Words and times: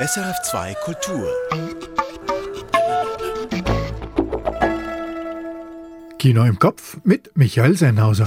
SRF2 0.00 0.74
Kultur. 0.76 1.28
Kino 6.18 6.42
im 6.44 6.58
Kopf 6.58 6.96
mit 7.04 7.36
Michael 7.36 7.76
Sennhauser. 7.76 8.24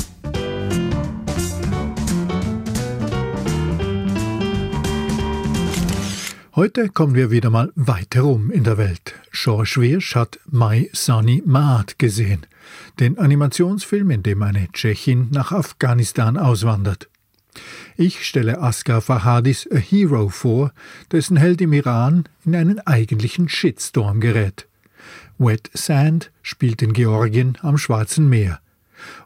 Heute 6.55 6.89
kommen 6.89 7.15
wir 7.15 7.31
wieder 7.31 7.49
mal 7.49 7.71
weiter 7.73 8.21
rum 8.21 8.51
in 8.51 8.63
der 8.63 8.77
Welt. 8.77 9.15
George 9.31 9.77
Wirsch 9.77 10.13
hat 10.13 10.39
My 10.51 10.91
Sunny 10.93 11.41
Maat 11.43 11.97
gesehen, 11.97 12.45
den 12.99 13.17
Animationsfilm, 13.17 14.11
in 14.11 14.21
dem 14.21 14.43
eine 14.43 14.71
Tschechin 14.73 15.29
nach 15.31 15.51
Afghanistan 15.51 16.37
auswandert. 16.37 17.09
Ich 17.95 18.25
stelle 18.25 18.59
Asghar 18.59 19.01
Fahadis 19.01 19.69
A 19.71 19.77
Hero 19.77 20.29
vor, 20.29 20.71
dessen 21.11 21.37
Held 21.37 21.61
im 21.61 21.73
Iran 21.73 22.23
in 22.43 22.55
einen 22.55 22.79
eigentlichen 22.79 23.49
Shitstorm 23.49 24.19
gerät. 24.19 24.67
Wet 25.37 25.69
Sand 25.73 26.31
spielt 26.41 26.81
in 26.81 26.93
Georgien 26.93 27.57
am 27.61 27.77
Schwarzen 27.77 28.29
Meer. 28.29 28.59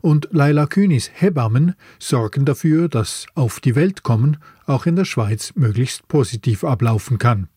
Und 0.02 0.28
Laila 0.32 0.66
Kühnis 0.66 1.12
Hebammen 1.14 1.76
sorgen 2.00 2.46
dafür, 2.46 2.90
dass 2.90 3.28
Auf 3.36 3.60
die 3.60 3.76
Welt 3.76 4.04
kommen 4.04 4.38
auch 4.66 4.86
in 4.86 4.96
der 4.96 5.06
Schweiz 5.06 5.54
möglichst 5.56 6.08
positiv 6.08 6.64
ablaufen 6.64 7.18
kann. 7.18 7.48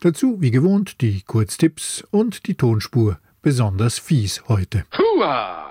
Dazu, 0.00 0.40
wie 0.40 0.50
gewohnt, 0.50 1.00
die 1.00 1.22
Kurztipps 1.22 2.04
und 2.10 2.46
die 2.46 2.54
Tonspur, 2.54 3.18
besonders 3.42 3.98
fies 3.98 4.42
heute. 4.48 4.84
Hua! 4.96 5.69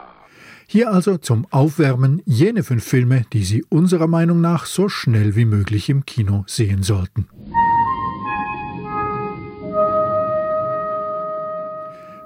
Hier 0.71 0.91
also 0.91 1.17
zum 1.17 1.47
Aufwärmen 1.49 2.21
jene 2.27 2.61
fünf 2.61 2.83
Filme, 2.83 3.25
die 3.33 3.43
Sie 3.43 3.63
unserer 3.69 4.05
Meinung 4.05 4.39
nach 4.39 4.67
so 4.67 4.87
schnell 4.87 5.35
wie 5.35 5.45
möglich 5.45 5.89
im 5.89 6.05
Kino 6.05 6.43
sehen 6.45 6.83
sollten. 6.83 7.27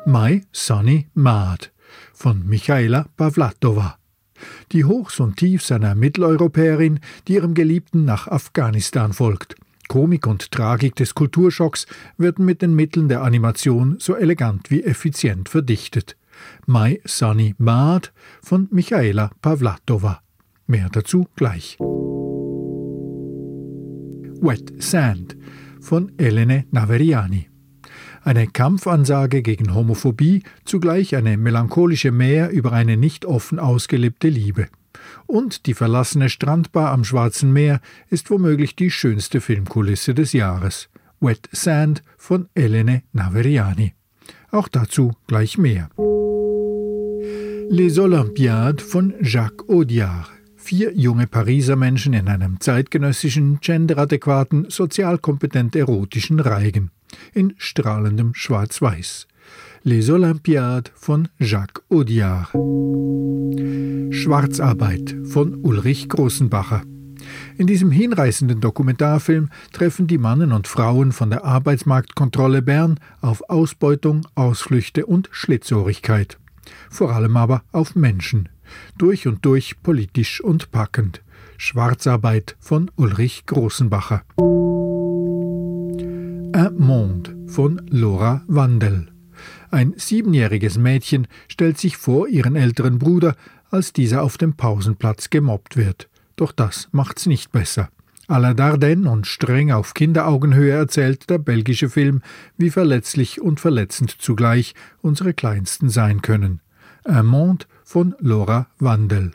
My 0.06 0.42
Sunny 0.52 1.08
Mad 1.14 1.70
von 2.12 2.45
Michaela 2.45 3.06
Pavlatova. 3.16 3.98
Die 4.73 4.84
Hochs 4.84 5.22
und 5.22 5.38
Tiefs 5.38 5.72
einer 5.72 5.95
Mitteleuropäerin, 5.95 7.00
die 7.30 7.36
ihrem 7.36 7.54
Geliebten 7.54 8.04
nach 8.04 8.28
Afghanistan 8.28 9.14
folgt. 9.14 9.56
Komik 9.88 10.28
und 10.28 10.52
Tragik 10.52 10.98
des 10.98 11.16
Kulturschocks 11.16 11.86
werden 12.17 12.44
mit 12.44 12.62
den 12.62 12.76
Mitteln 12.76 13.08
der 13.08 13.22
Animation 13.22 13.95
so 14.00 14.17
elegant 14.17 14.70
wie 14.70 14.84
effizient 14.84 15.48
verdichtet. 15.48 16.17
My 16.66 17.02
Sunny 17.05 17.55
Mad 17.58 18.09
von 18.41 18.67
Michaela 18.72 19.31
Pavlatova. 19.41 20.22
Mehr 20.67 20.89
dazu 20.91 21.27
gleich. 21.36 21.77
Wet 24.41 24.73
Sand 24.81 25.38
von 25.80 26.11
Elene 26.17 26.66
Naveriani 26.71 27.49
eine 28.23 28.47
Kampfansage 28.47 29.41
gegen 29.41 29.73
Homophobie, 29.73 30.44
zugleich 30.66 31.16
eine 31.16 31.38
melancholische 31.38 32.11
Mär 32.11 32.52
über 32.52 32.71
eine 32.71 32.97
nicht 32.97 33.25
offen 33.25 33.59
ausgelebte 33.59 34.30
Liebe. 34.30 34.67
Und 35.25 35.66
die 35.66 35.73
verlassene 35.73 36.30
Strandbar 36.30 36.91
am 36.91 37.03
Schwarzen 37.03 37.52
Meer 37.52 37.81
ist 38.09 38.30
womöglich 38.31 38.75
die 38.75 38.91
schönste 38.91 39.41
Filmkulisse 39.41 40.14
des 40.14 40.33
Jahres. 40.33 40.89
Wet 41.19 41.49
Sand 41.52 42.03
von 42.17 42.47
Elene 42.55 43.03
Naveriani. 43.11 43.94
Auch 44.54 44.68
dazu 44.68 45.14
gleich 45.26 45.58
mehr. 45.58 45.90
Les 47.70 47.98
Olympiades 47.98 48.86
von 48.86 49.16
Jacques 49.20 49.68
Audiard. 49.68 50.30
Vier 50.56 50.94
junge 50.94 51.26
Pariser 51.26 51.76
Menschen 51.76 52.14
in 52.14 52.28
einem 52.28 52.60
zeitgenössischen, 52.60 53.60
genderadäquaten, 53.62 54.68
sozialkompetent 54.70 55.76
erotischen 55.76 56.40
Reigen 56.40 56.92
in 57.34 57.56
strahlendem 57.58 58.36
Schwarz-Weiß. 58.36 59.28
Les 59.82 60.10
Olympiades 60.12 60.92
von 60.95 61.30
Jacques 61.40 61.84
Audiard. 61.90 62.50
Schwarzarbeit 64.14 65.16
von 65.26 65.56
Ulrich 65.64 66.10
Großenbacher. 66.10 66.83
In 67.58 67.67
diesem 67.67 67.91
hinreißenden 67.91 68.61
Dokumentarfilm 68.61 69.49
treffen 69.71 70.08
die 70.08 70.17
Mannen 70.17 70.52
und 70.52 70.67
Frauen 70.67 71.11
von 71.11 71.30
der 71.30 71.45
Arbeitsmarktkontrolle 71.45 72.64
Bern 72.64 72.99
auf 73.21 73.47
Ausbeutung, 73.49 74.25
Ausflüchte 74.33 75.05
und 75.05 75.30
Schlitzohrigkeit. 75.31 76.39
Vor 76.89 77.11
allem 77.11 77.37
aber 77.37 77.61
auf 77.71 77.95
Menschen. 77.95 78.49
Durch 78.97 79.27
und 79.27 79.45
durch 79.45 79.83
politisch 79.83 80.41
und 80.41 80.71
packend. 80.71 81.21
Schwarzarbeit 81.58 82.55
von 82.59 82.89
Ulrich 82.95 83.45
Großenbacher. 83.45 84.23
Un 86.55 86.75
Monde 86.77 87.35
von 87.47 87.81
Laura 87.89 88.43
Wandel. 88.47 89.09
Ein 89.70 89.93
siebenjähriges 89.97 90.77
Mädchen 90.77 91.27
stellt 91.47 91.77
sich 91.77 91.97
vor 91.97 92.27
ihren 92.27 92.55
älteren 92.55 92.97
Bruder, 92.99 93.35
als 93.70 93.93
dieser 93.93 94.23
auf 94.23 94.37
dem 94.37 94.55
Pausenplatz 94.55 95.30
gemobbt 95.30 95.77
wird. 95.77 96.09
Doch 96.36 96.52
das 96.52 96.89
macht's 96.92 97.26
nicht 97.26 97.52
besser. 97.52 97.89
À 98.27 98.39
la 98.39 98.54
Dardenne 98.54 99.10
und 99.10 99.27
streng 99.27 99.71
auf 99.71 99.94
Kinderaugenhöhe 99.94 100.71
erzählt 100.71 101.30
der 101.30 101.39
belgische 101.39 101.89
Film, 101.89 102.21
wie 102.58 102.70
verletzlich 102.70 103.42
und 103.42 103.60
verletzend 103.60 104.11
zugleich 104.20 104.76
unsere 105.02 105.33
Kleinsten 105.33 105.89
sein 105.89 106.21
können. 106.21 106.61
Un 107.05 107.26
Monde 107.26 107.66
von 107.83 108.16
Laura 108.20 108.67
Wandel. 108.80 109.32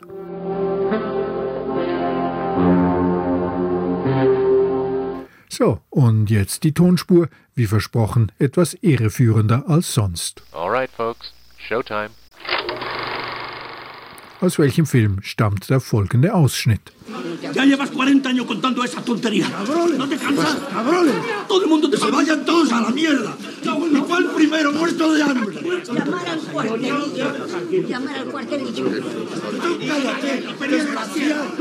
So, 5.49 5.81
und 5.89 6.29
jetzt 6.29 6.63
die 6.63 6.73
Tonspur, 6.73 7.29
wie 7.53 7.67
versprochen, 7.67 8.31
etwas 8.39 8.75
irreführender 8.81 9.65
als 9.67 9.93
sonst. 9.93 10.41
Alright, 10.51 10.89
folks, 10.91 11.31
Showtime. 11.57 12.09
Aus 14.41 14.57
welchem 14.57 14.85
Film 14.85 15.17
stammt 15.21 15.69
der 15.69 15.81
folgende 15.81 16.33
Ausschnitt? 16.33 16.93
Ya 17.53 17.65
llevas 17.65 17.89
40 17.89 18.29
años 18.29 18.45
contando 18.45 18.83
esa 18.83 19.01
tontería. 19.01 19.49
Cabrones, 19.49 19.97
¿No 19.97 20.07
te 20.07 20.17
cansas? 20.17 20.57
Cabrones. 20.71 21.15
Todo 21.47 21.63
el 21.63 21.69
mundo 21.69 21.89
te 21.89 21.97
Se 21.97 22.11
vayan 22.11 22.45
todos 22.45 22.71
a 22.71 22.81
la 22.81 22.89
mierda. 22.89 23.35
Y 23.61 23.95
fue 23.97 24.17
el 24.19 24.25
primero 24.25 24.71
muerto 24.71 25.13
de 25.13 25.23
hambre. 25.23 25.81
Llamar 25.83 26.27
al 26.27 26.39
cuartelillo. 26.39 27.87
Llamar 27.87 28.15
al 28.15 28.25
cuartelillo. 28.25 28.85
Cállate, 29.87 30.43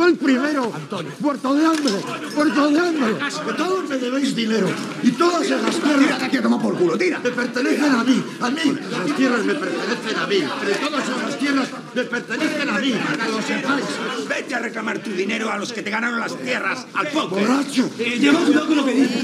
el 0.06 0.16
primero. 0.16 0.72
Muerto 1.20 1.54
de 1.54 1.66
hambre. 1.66 1.92
Muerto 2.34 2.70
de 2.70 2.81
hambre. 2.81 3.16
Que 3.47 3.53
todos 3.54 3.88
me 3.88 3.97
debéis 3.97 4.37
dinero. 4.37 4.69
Y 5.03 5.10
todas 5.12 5.42
esas 5.42 5.76
tierras... 5.76 5.98
Tira 5.98 6.19
de 6.19 6.25
aquí 6.25 6.37
a 6.37 6.42
tomar 6.42 6.60
por 6.60 6.76
culo, 6.76 6.97
tira. 6.97 7.19
Me 7.19 7.31
pertenecen 7.31 7.92
a 7.92 8.04
mí. 8.04 8.22
A 8.41 8.50
mí. 8.50 8.78
Las 8.91 9.16
tierras 9.16 9.44
me 9.44 9.54
pertenecen 9.54 10.19
a 10.19 10.26
mí. 10.26 10.44
Pero 10.60 10.88
todas 10.88 11.04
esas 11.08 11.38
tierras 11.38 11.69
me 11.94 12.03
pertenecen 12.04 12.69
a 12.69 12.78
mí. 12.78 12.92
Que 12.92 13.28
lo 13.31 13.42
sepáis. 13.42 13.84
Vete 14.48 14.60
a 14.60 14.64
reclamar 14.64 14.98
tu 15.00 15.10
dinero 15.10 15.53
a 15.53 15.59
los 15.59 15.75
que 15.75 15.82
te 15.82 15.91
ganaron 15.91 16.19
las 16.20 16.34
tierras, 16.34 16.86
al 16.94 17.09
poco. 17.09 17.36
¡Borracho! 17.36 17.91
Eh, 17.98 18.19
lleva 18.19 18.41
cuidado 18.41 18.66
con 18.66 18.76
lo 18.78 18.84
que 18.86 18.92
dices. 18.92 19.19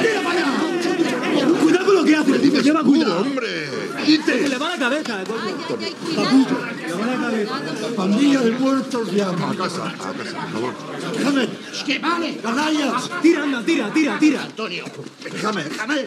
¡Tira 0.00 0.22
para 0.24 0.38
allá! 0.38 1.48
¡Cuidado 1.62 1.84
con 1.84 1.94
lo 1.96 2.02
que 2.02 2.16
haces! 2.16 2.64
Lleva 2.64 2.82
cuidado. 2.82 3.20
hombre! 3.20 3.68
¡Quite! 4.06 4.48
Le 4.48 4.56
va 4.56 4.70
la 4.70 4.78
cabeza, 4.78 5.22
coño. 5.24 5.54
¡Capullo! 5.68 6.64
¡Le 6.86 6.94
va 6.94 7.06
la 7.06 7.20
cabeza! 7.20 7.54
¡Pandilla 7.94 8.40
de 8.40 8.50
muertos 8.52 9.12
de 9.12 9.22
hambre! 9.22 9.44
A 9.44 9.62
casa, 9.62 9.86
a 9.86 9.92
casa, 9.92 10.12
por 10.14 10.26
favor. 10.26 10.74
¡Déjame! 11.18 11.48
Que 11.84 11.98
vale. 11.98 12.38
¡Canallas! 12.42 13.10
Tira, 13.20 13.42
anda, 13.42 13.62
tira, 13.62 13.92
tira, 13.92 14.18
tira. 14.18 14.42
Antonio, 14.44 14.86
déjame, 15.30 15.64
déjame. 15.64 16.06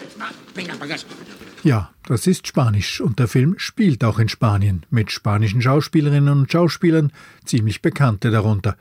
Venga, 0.55 0.73
para 0.73 0.93
casa. 0.93 1.05
Ja, 1.63 1.91
das 2.05 2.27
ist 2.27 2.45
Spanisch 2.45 2.99
und 2.99 3.19
der 3.19 3.29
Film 3.29 3.55
spielt 3.57 4.03
auch 4.03 4.19
in 4.19 4.27
Spanien 4.27 4.85
mit 4.89 5.13
spanischen 5.13 5.61
Schauspielerinnen 5.61 6.39
und 6.39 6.51
Schauspielern, 6.51 7.13
ziemlich 7.45 7.81
bekannte 7.81 8.31
darunter. 8.31 8.75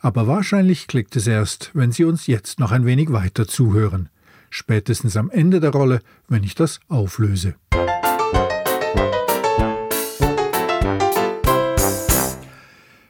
Aber 0.00 0.26
wahrscheinlich 0.26 0.88
klickt 0.88 1.16
es 1.16 1.26
erst, 1.26 1.70
wenn 1.72 1.90
Sie 1.90 2.04
uns 2.04 2.26
jetzt 2.26 2.60
noch 2.60 2.70
ein 2.70 2.84
wenig 2.84 3.12
weiter 3.12 3.48
zuhören. 3.48 4.10
Spätestens 4.50 5.16
am 5.16 5.30
Ende 5.30 5.58
der 5.58 5.70
Rolle, 5.70 6.00
wenn 6.28 6.44
ich 6.44 6.54
das 6.54 6.80
auflöse. 6.88 7.54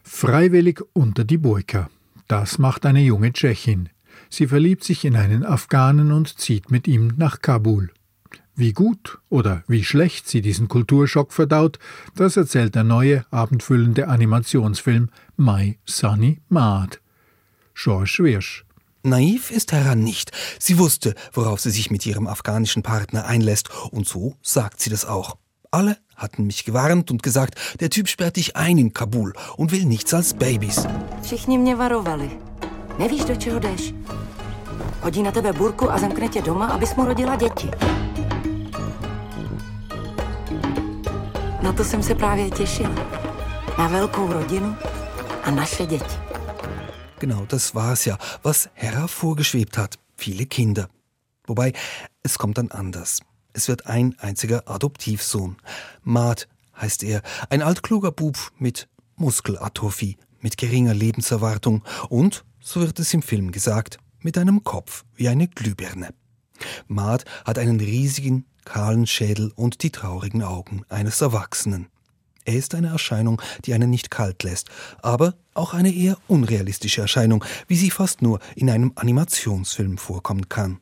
Freiwillig 0.04 0.80
unter 0.92 1.24
die 1.24 1.38
Burka. 1.38 1.90
Das 2.28 2.58
macht 2.58 2.86
eine 2.86 3.00
junge 3.00 3.32
Tschechin. 3.32 3.88
Sie 4.30 4.46
verliebt 4.46 4.84
sich 4.84 5.04
in 5.04 5.16
einen 5.16 5.44
Afghanen 5.44 6.12
und 6.12 6.38
zieht 6.38 6.70
mit 6.70 6.86
ihm 6.86 7.14
nach 7.16 7.42
Kabul. 7.42 7.90
Wie 8.58 8.72
gut 8.72 9.18
oder 9.28 9.62
wie 9.68 9.84
schlecht 9.84 10.28
sie 10.28 10.40
diesen 10.40 10.66
Kulturschock 10.66 11.32
verdaut, 11.32 11.78
das 12.16 12.36
erzählt 12.36 12.74
der 12.74 12.82
neue, 12.82 13.24
abendfüllende 13.30 14.08
Animationsfilm 14.08 15.10
My 15.36 15.78
Sunny 15.84 16.40
Maad. 16.48 17.00
George 17.76 18.18
Wirsch. 18.18 18.64
Naiv 19.04 19.52
ist 19.52 19.70
Heran 19.70 20.02
nicht. 20.02 20.32
Sie 20.58 20.76
wusste, 20.76 21.14
worauf 21.32 21.60
sie 21.60 21.70
sich 21.70 21.92
mit 21.92 22.04
ihrem 22.04 22.26
afghanischen 22.26 22.82
Partner 22.82 23.26
einlässt, 23.26 23.68
und 23.92 24.08
so 24.08 24.34
sagt 24.42 24.80
sie 24.80 24.90
das 24.90 25.04
auch. 25.04 25.36
Alle 25.70 25.96
hatten 26.16 26.44
mich 26.44 26.64
gewarnt 26.64 27.12
und 27.12 27.22
gesagt, 27.22 27.54
der 27.78 27.90
Typ 27.90 28.08
sperrt 28.08 28.34
dich 28.34 28.56
ein 28.56 28.76
in 28.76 28.92
Kabul 28.92 29.34
und 29.56 29.70
will 29.70 29.84
nichts 29.84 30.12
als 30.12 30.34
Babys. 30.34 30.84
Všichni 31.22 31.58
mě 31.58 31.76
varovali. 31.76 32.30
Nevíš, 32.98 33.24
do 33.24 33.36
čeho 33.36 33.60
jdeš? 33.60 33.94
Hodí 35.00 35.22
na 35.22 35.30
tebe 35.30 35.52
burku 35.52 35.92
a 35.92 35.98
zamkne 35.98 36.28
tě 36.28 36.42
doma, 36.42 36.66
abys 36.66 36.94
mu 36.94 37.04
rodila 37.04 37.36
děti. 37.36 37.70
Na 41.62 41.72
to 41.72 41.84
jsem 41.84 42.02
se 42.02 42.14
právě 42.14 42.50
těšila. 42.50 42.94
Na 43.78 43.88
velkou 43.88 44.32
rodinu 44.32 44.76
a 45.42 45.50
naše 45.50 45.86
děti. 45.86 46.16
Genau, 47.18 47.46
das 47.46 47.74
war's 47.74 48.06
ja, 48.06 48.18
was 48.44 48.68
Hera 48.74 49.06
vorgeschwebt 49.06 49.76
hat. 49.76 49.96
Viele 50.16 50.46
Kinder. 50.46 50.88
Wobei, 51.46 51.72
es 52.22 52.38
kommt 52.38 52.58
dann 52.58 52.70
anders. 52.70 53.20
Es 53.52 53.68
wird 53.68 53.86
ein 53.86 54.14
einziger 54.18 54.62
Adoptivsohn. 54.66 55.56
Maat 56.02 56.48
heißt 56.80 57.02
er, 57.02 57.22
ein 57.50 57.62
altkluger 57.62 58.12
Bub 58.12 58.36
mit 58.58 58.88
Muskelatrophie, 59.16 60.16
mit 60.40 60.58
geringer 60.58 60.94
Lebenserwartung 60.94 61.82
und, 62.08 62.44
so 62.60 62.80
wird 62.80 63.00
es 63.00 63.14
im 63.14 63.22
Film 63.22 63.50
gesagt, 63.50 63.98
mit 64.20 64.38
einem 64.38 64.62
Kopf 64.62 65.04
wie 65.16 65.28
eine 65.28 65.48
Glühbirne. 65.48 66.14
Maat 66.86 67.24
hat 67.44 67.58
einen 67.58 67.80
riesigen, 67.80 68.44
kahlen 68.68 69.06
Schädel 69.06 69.50
und 69.56 69.82
die 69.82 69.90
traurigen 69.90 70.42
Augen 70.42 70.82
eines 70.90 71.22
Erwachsenen. 71.22 71.86
Er 72.44 72.54
ist 72.54 72.74
eine 72.74 72.88
Erscheinung, 72.88 73.40
die 73.64 73.72
einen 73.72 73.88
nicht 73.88 74.10
kalt 74.10 74.42
lässt, 74.42 74.68
aber 75.00 75.34
auch 75.54 75.72
eine 75.72 75.92
eher 75.92 76.18
unrealistische 76.28 77.00
Erscheinung, 77.00 77.44
wie 77.66 77.76
sie 77.76 77.90
fast 77.90 78.20
nur 78.20 78.40
in 78.56 78.68
einem 78.68 78.92
Animationsfilm 78.94 79.96
vorkommen 79.96 80.50
kann. 80.50 80.80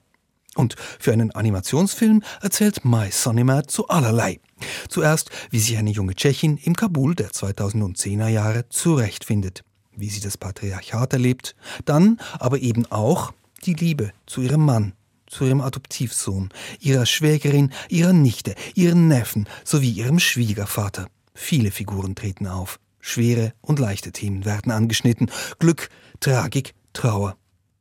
Und 0.57 0.75
für 0.99 1.13
einen 1.13 1.31
Animationsfilm 1.31 2.23
erzählt 2.41 2.85
Mai 2.85 3.11
Sonimat 3.11 3.71
zu 3.71 3.89
allerlei. 3.89 4.41
Zuerst, 4.89 5.31
wie 5.51 5.61
sich 5.61 5.77
eine 5.77 5.91
junge 5.91 6.15
Tschechin 6.15 6.57
im 6.57 6.75
Kabul 6.75 7.15
der 7.15 7.31
2010er 7.31 8.29
Jahre 8.29 8.69
zurechtfindet, 8.69 9.63
wie 9.95 10.11
sie 10.11 10.21
das 10.21 10.39
Patriarchat 10.39 11.13
erlebt, 11.13 11.55
dann 11.85 12.19
aber 12.39 12.59
eben 12.59 12.87
auch 12.87 13.33
die 13.65 13.75
Liebe 13.75 14.13
zu 14.27 14.41
ihrem 14.41 14.65
Mann, 14.65 14.95
zu 15.27 15.45
ihrem 15.45 15.61
Adoptivsohn, 15.61 16.51
ihrer 16.81 17.07
Schwägerin, 17.07 17.73
ihrer 17.89 18.13
Nichte, 18.13 18.55
ihren 18.75 19.09
Neffen 19.09 19.49
sowie 19.65 19.91
ihrem 19.91 20.19
Schwiegervater. 20.19 21.09
Viele 21.35 21.71
Figuren 21.71 22.15
treten 22.15 22.47
auf. 22.47 22.79
Schwere 22.99 23.53
und 23.61 23.79
leichte 23.79 24.11
Themen 24.11 24.45
werden 24.45 24.73
angeschnitten. 24.73 25.31
Glück, 25.59 25.91
Tragik, 26.21 26.75
Trauer. 26.93 27.37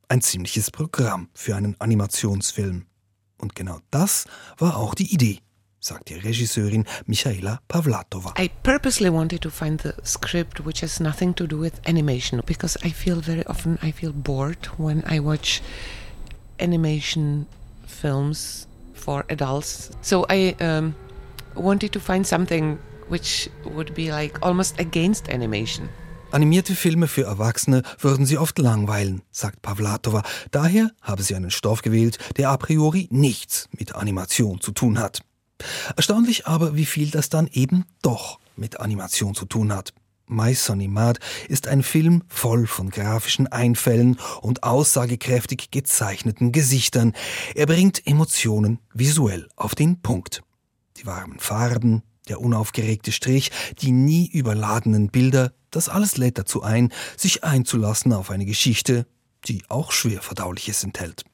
Ein 0.08 0.20
ziemliches 0.20 0.70
Programm 0.70 1.30
für 1.34 1.56
einen 1.56 1.74
Animationsfilm. 1.80 2.86
Und 3.38 3.56
genau 3.56 3.80
das 3.90 4.26
war 4.56 4.76
auch 4.76 4.94
die 4.94 5.12
Idee, 5.12 5.40
sagt 5.80 6.10
die 6.10 6.14
Regisseurin 6.14 6.84
Michaela 7.06 7.60
Pavlatova. 7.66 8.34
I 8.38 8.50
purposely 8.62 9.12
wanted 9.12 9.40
to 9.42 9.50
find 9.50 9.82
the 9.82 9.92
script 10.04 10.64
which 10.64 10.82
has 10.82 11.00
nothing 11.00 11.34
to 11.34 11.46
do 11.46 11.60
with 11.60 11.72
animation 11.86 12.40
because 12.46 12.78
I 12.84 12.90
feel 12.90 13.20
very 13.20 13.44
often 13.46 13.78
I 13.82 13.92
feel 13.92 14.12
bored 14.12 14.70
when 14.78 15.02
I 15.10 15.18
watch 15.18 15.60
animation 16.60 17.46
films 17.86 18.66
for 18.94 19.24
adults. 19.28 19.90
So 20.02 20.26
I 20.28 20.56
um, 20.60 20.94
wanted 21.54 21.92
to 21.92 22.00
find 22.00 22.26
something 22.26 22.78
which 23.08 23.50
would 23.64 23.94
be 23.94 24.10
like 24.10 24.38
almost 24.42 24.78
against 24.80 25.28
animation. 25.28 25.88
Animierte 26.32 26.74
Filme 26.74 27.06
für 27.06 27.22
Erwachsene 27.22 27.82
würden 28.00 28.26
sie 28.26 28.36
oft 28.36 28.58
langweilen, 28.58 29.22
sagt 29.30 29.62
Pavlatova. 29.62 30.22
Daher 30.50 30.90
habe 31.00 31.22
sie 31.22 31.36
einen 31.36 31.50
Stoff 31.50 31.82
gewählt, 31.82 32.18
der 32.36 32.50
a 32.50 32.56
priori 32.56 33.06
nichts 33.10 33.68
mit 33.70 33.94
Animation 33.94 34.60
zu 34.60 34.72
tun 34.72 34.98
hat. 34.98 35.22
Erstaunlich 35.96 36.46
aber, 36.46 36.74
wie 36.74 36.84
viel 36.84 37.10
das 37.10 37.28
dann 37.28 37.48
eben 37.52 37.84
doch 38.02 38.38
mit 38.56 38.80
Animation 38.80 39.34
zu 39.34 39.46
tun 39.46 39.72
hat. 39.72 39.92
Mais 40.26 40.68
Animat 40.70 41.20
ist 41.48 41.68
ein 41.68 41.82
Film 41.82 42.22
voll 42.26 42.66
von 42.66 42.90
grafischen 42.90 43.46
Einfällen 43.46 44.18
und 44.40 44.64
aussagekräftig 44.64 45.70
gezeichneten 45.70 46.52
Gesichtern. 46.52 47.12
Er 47.54 47.66
bringt 47.66 48.06
Emotionen 48.06 48.80
visuell 48.92 49.48
auf 49.56 49.74
den 49.74 50.02
Punkt. 50.02 50.42
Die 50.96 51.06
warmen 51.06 51.38
Farben, 51.38 52.02
der 52.28 52.40
unaufgeregte 52.40 53.12
Strich, 53.12 53.52
die 53.80 53.92
nie 53.92 54.26
überladenen 54.26 55.08
Bilder, 55.08 55.52
das 55.70 55.88
alles 55.88 56.16
lädt 56.16 56.38
dazu 56.38 56.62
ein, 56.62 56.92
sich 57.16 57.44
einzulassen 57.44 58.12
auf 58.12 58.30
eine 58.30 58.46
Geschichte, 58.46 59.06
die 59.44 59.62
auch 59.68 59.92
schwer 59.92 60.22
verdauliches 60.22 60.82
enthält. 60.82 61.24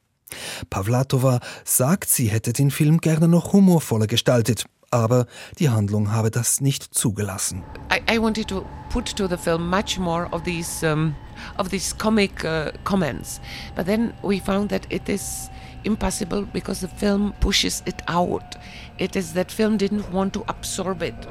Pavlatova 0.69 1.39
sagt, 1.63 2.09
sie 2.09 2.29
hätte 2.29 2.53
den 2.53 2.71
Film 2.71 2.99
gerne 2.99 3.27
noch 3.27 3.53
humorvoller 3.53 4.07
gestaltet, 4.07 4.65
aber 4.93 5.25
die 5.59 5.69
Handlung 5.69 6.11
habe 6.11 6.29
das 6.29 6.61
nicht 6.61 6.93
zugelassen. 6.93 7.63
I, 7.91 8.15
I 8.15 8.19
wanted 8.19 8.47
to 8.47 8.63
put 8.89 9.15
to 9.17 9.27
the 9.27 9.37
film 9.37 9.67
much 9.69 9.97
more 9.97 10.27
of 10.31 10.43
these 10.43 10.83
um, 10.83 11.15
of 11.57 11.69
these 11.69 11.95
comic 11.97 12.45
uh, 12.45 12.71
comments, 12.83 13.41
but 13.75 13.85
then 13.85 14.13
we 14.21 14.39
found 14.39 14.69
that 14.69 14.85
it 14.89 15.09
is 15.09 15.49
impossible 15.83 16.45
because 16.53 16.81
the 16.81 16.87
film 16.87 17.33
pushes 17.39 17.81
it 17.85 18.01
out. 18.07 18.55
It 18.99 19.15
is 19.15 19.33
that 19.33 19.51
film 19.51 19.77
didn't 19.77 20.09
want 20.13 20.33
to 20.33 20.43
absorb 20.47 21.01
it 21.01 21.27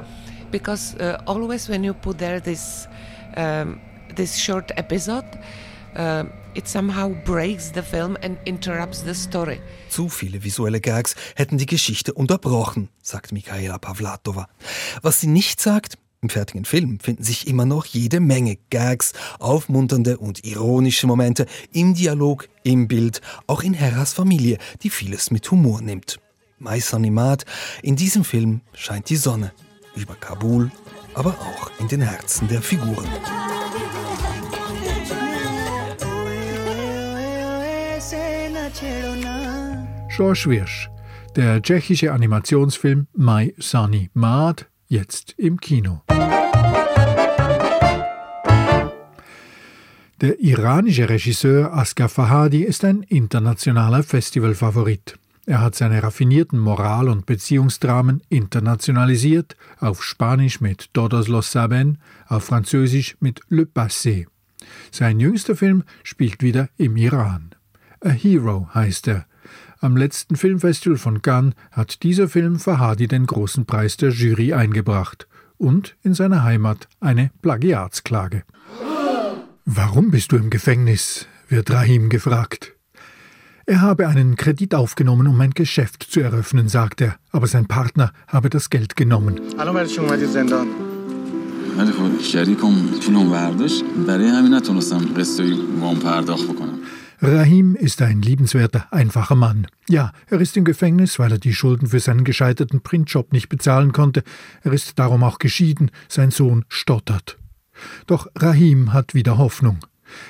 because 0.51 0.95
uh, 0.95 1.21
always 1.25 1.69
when 1.69 1.83
you 1.83 1.93
put 1.93 2.17
there 2.17 2.41
this 2.41 2.87
um, 3.37 3.79
this 4.15 4.35
short 4.35 4.71
episode. 4.77 5.25
Uh, 5.95 6.25
it 6.55 6.67
somehow 6.67 7.13
breaks 7.23 7.71
the 7.73 7.81
film 7.81 8.17
and 8.23 8.37
interrupts 8.45 9.03
the 9.03 9.13
story. 9.13 9.59
Zu 9.89 10.09
viele 10.09 10.43
visuelle 10.43 10.81
Gags 10.81 11.15
hätten 11.35 11.57
die 11.57 11.65
Geschichte 11.65 12.13
unterbrochen, 12.13 12.89
sagt 13.01 13.31
Michaela 13.31 13.77
Pavlatova. 13.77 14.47
Was 15.01 15.21
sie 15.21 15.27
nicht 15.27 15.61
sagt, 15.61 15.97
im 16.23 16.29
fertigen 16.29 16.65
Film 16.65 16.99
finden 16.99 17.23
sich 17.23 17.47
immer 17.47 17.65
noch 17.65 17.85
jede 17.85 18.21
Menge 18.21 18.57
Gags, 18.69 19.13
aufmunternde 19.39 20.17
und 20.17 20.45
ironische 20.45 21.05
Momente 21.05 21.45
im 21.73 21.93
Dialog, 21.93 22.47
im 22.63 22.87
Bild, 22.87 23.21
auch 23.45 23.61
in 23.61 23.73
Heras 23.73 24.13
Familie, 24.13 24.57
die 24.81 24.89
vieles 24.89 25.31
mit 25.31 25.51
Humor 25.51 25.81
nimmt. 25.81 26.19
Mais 26.59 26.93
Animat, 26.93 27.45
in 27.81 27.97
diesem 27.97 28.23
Film 28.23 28.61
scheint 28.73 29.09
die 29.09 29.17
Sonne 29.17 29.51
über 29.95 30.15
Kabul, 30.15 30.71
aber 31.13 31.31
auch 31.31 31.69
in 31.79 31.89
den 31.89 32.01
Herzen 32.01 32.47
der 32.47 32.61
Figuren. 32.61 33.07
George 40.15 40.45
Wirsch, 40.47 40.89
der 41.35 41.61
tschechische 41.61 42.13
Animationsfilm 42.13 43.07
My 43.15 43.53
Sunny 43.57 44.11
Maad, 44.13 44.67
jetzt 44.87 45.33
im 45.37 45.59
Kino. 45.59 46.01
Der 50.21 50.39
iranische 50.39 51.09
Regisseur 51.09 51.73
Asghar 51.73 52.09
Fahadi 52.09 52.63
ist 52.63 52.85
ein 52.85 53.01
internationaler 53.01 54.03
Festivalfavorit. 54.03 55.15
Er 55.45 55.61
hat 55.61 55.75
seine 55.75 56.01
raffinierten 56.01 56.59
Moral- 56.59 57.09
und 57.09 57.25
Beziehungsdramen 57.25 58.21
internationalisiert, 58.29 59.57
auf 59.79 60.03
Spanisch 60.03 60.61
mit 60.61 60.93
Todos 60.93 61.27
los 61.27 61.51
saben, 61.51 61.97
auf 62.27 62.45
Französisch 62.45 63.17
mit 63.19 63.41
Le 63.49 63.63
Passé. 63.63 64.27
Sein 64.91 65.19
jüngster 65.19 65.55
Film 65.55 65.83
spielt 66.03 66.41
wieder 66.43 66.69
im 66.77 66.95
Iran. 66.95 67.52
A 68.02 68.10
Hero 68.10 68.68
heißt 68.74 69.08
er. 69.08 69.26
Am 69.80 69.96
letzten 69.96 70.36
Filmfestival 70.36 70.98
von 70.98 71.22
Cannes 71.22 71.54
hat 71.70 72.02
dieser 72.02 72.28
Film 72.28 72.58
Fahadi 72.58 73.06
den 73.06 73.26
großen 73.26 73.64
Preis 73.64 73.96
der 73.96 74.10
Jury 74.10 74.52
eingebracht 74.52 75.28
und 75.56 75.96
in 76.02 76.14
seiner 76.14 76.42
Heimat 76.42 76.88
eine 77.00 77.30
Plagiatsklage. 77.42 78.42
Warum 79.64 80.10
bist 80.10 80.32
du 80.32 80.36
im 80.36 80.50
Gefängnis? 80.50 81.26
wird 81.48 81.70
Rahim 81.70 82.08
gefragt. 82.10 82.74
Er 83.66 83.80
habe 83.80 84.08
einen 84.08 84.36
Kredit 84.36 84.74
aufgenommen, 84.74 85.26
um 85.26 85.40
ein 85.40 85.50
Geschäft 85.50 86.02
zu 86.02 86.20
eröffnen, 86.20 86.68
sagt 86.68 87.00
er, 87.00 87.16
aber 87.32 87.46
sein 87.46 87.66
Partner 87.66 88.12
habe 88.26 88.50
das 88.50 88.70
Geld 88.70 88.96
genommen. 88.96 89.40
ولی 91.78 91.92
خب 91.92 92.22
شریکم 92.22 92.74
پولم 93.00 93.30
برداشت 93.30 93.84
برای 94.06 94.28
همین 94.28 94.54
نتونستم 94.54 94.98
قسطی 95.16 95.56
وام 95.80 95.96
پرداخت 95.96 96.44
بکنم 96.44 96.78
Rahim 97.25 97.75
ist 97.75 98.01
ein 98.01 98.21
liebenswerter, 98.21 98.87
einfacher 98.91 99.35
Mann. 99.35 99.67
Ja, 99.87 100.11
er 100.27 100.41
ist 100.41 100.57
im 100.57 100.65
Gefängnis, 100.65 101.19
weil 101.19 101.31
er 101.31 101.37
die 101.37 101.53
Schulden 101.53 101.87
für 101.87 102.01
seinen 102.01 102.25
gescheiterten 102.25 102.81
Printjob 102.81 103.31
nicht 103.31 103.47
bezahlen 103.47 103.93
konnte. 103.93 104.23
Er 104.61 104.73
ist 104.73 104.99
darum 104.99 105.23
auch 105.23 105.39
geschieden. 105.39 105.89
Sein 106.09 106.31
Sohn 106.31 106.65
stottert. 106.67 107.37
Doch 108.07 108.27
Rahim 108.35 108.91
hat 108.91 109.13
wieder 109.13 109.37
Hoffnung. 109.37 109.77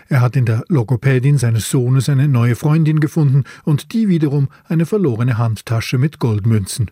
Er 0.07 0.21
hat 0.21 0.35
in 0.35 0.45
der 0.45 0.65
Logopädin 0.67 1.39
seines 1.39 1.67
Sohnes 1.67 2.09
eine 2.09 2.27
neue 2.27 2.55
Freundin 2.55 2.99
gefunden 2.99 3.43
und 3.63 3.91
die 3.91 4.07
wiederum 4.07 4.49
eine 4.65 4.85
verlorene 4.85 5.39
Handtasche 5.39 5.97
mit 5.97 6.19
Goldmünzen. 6.19 6.91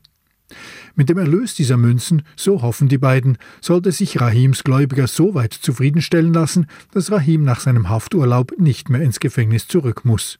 Mit 0.96 1.10
dem 1.10 1.17
Erlös 1.17 1.55
dieser 1.55 1.77
Münzen, 1.77 2.24
so 2.36 2.62
hoffen 2.62 2.88
die 2.88 2.98
beiden, 2.98 3.38
sollte 3.62 3.91
sich 3.91 4.20
Rahims 4.20 4.63
Gläubiger 4.63 5.08
so 5.08 5.34
weit 5.34 5.53
zufriedenstellen 5.53 6.34
lassen, 6.34 6.67
dass 6.91 7.12
Rahim 7.12 7.43
nach 7.43 7.60
seinem 7.60 7.89
Hafturlaub 7.89 8.53
nicht 8.58 8.89
mehr 8.89 9.01
ins 9.01 9.20
Gefängnis 9.20 9.67
zurück 9.67 10.05
muss. 10.05 10.39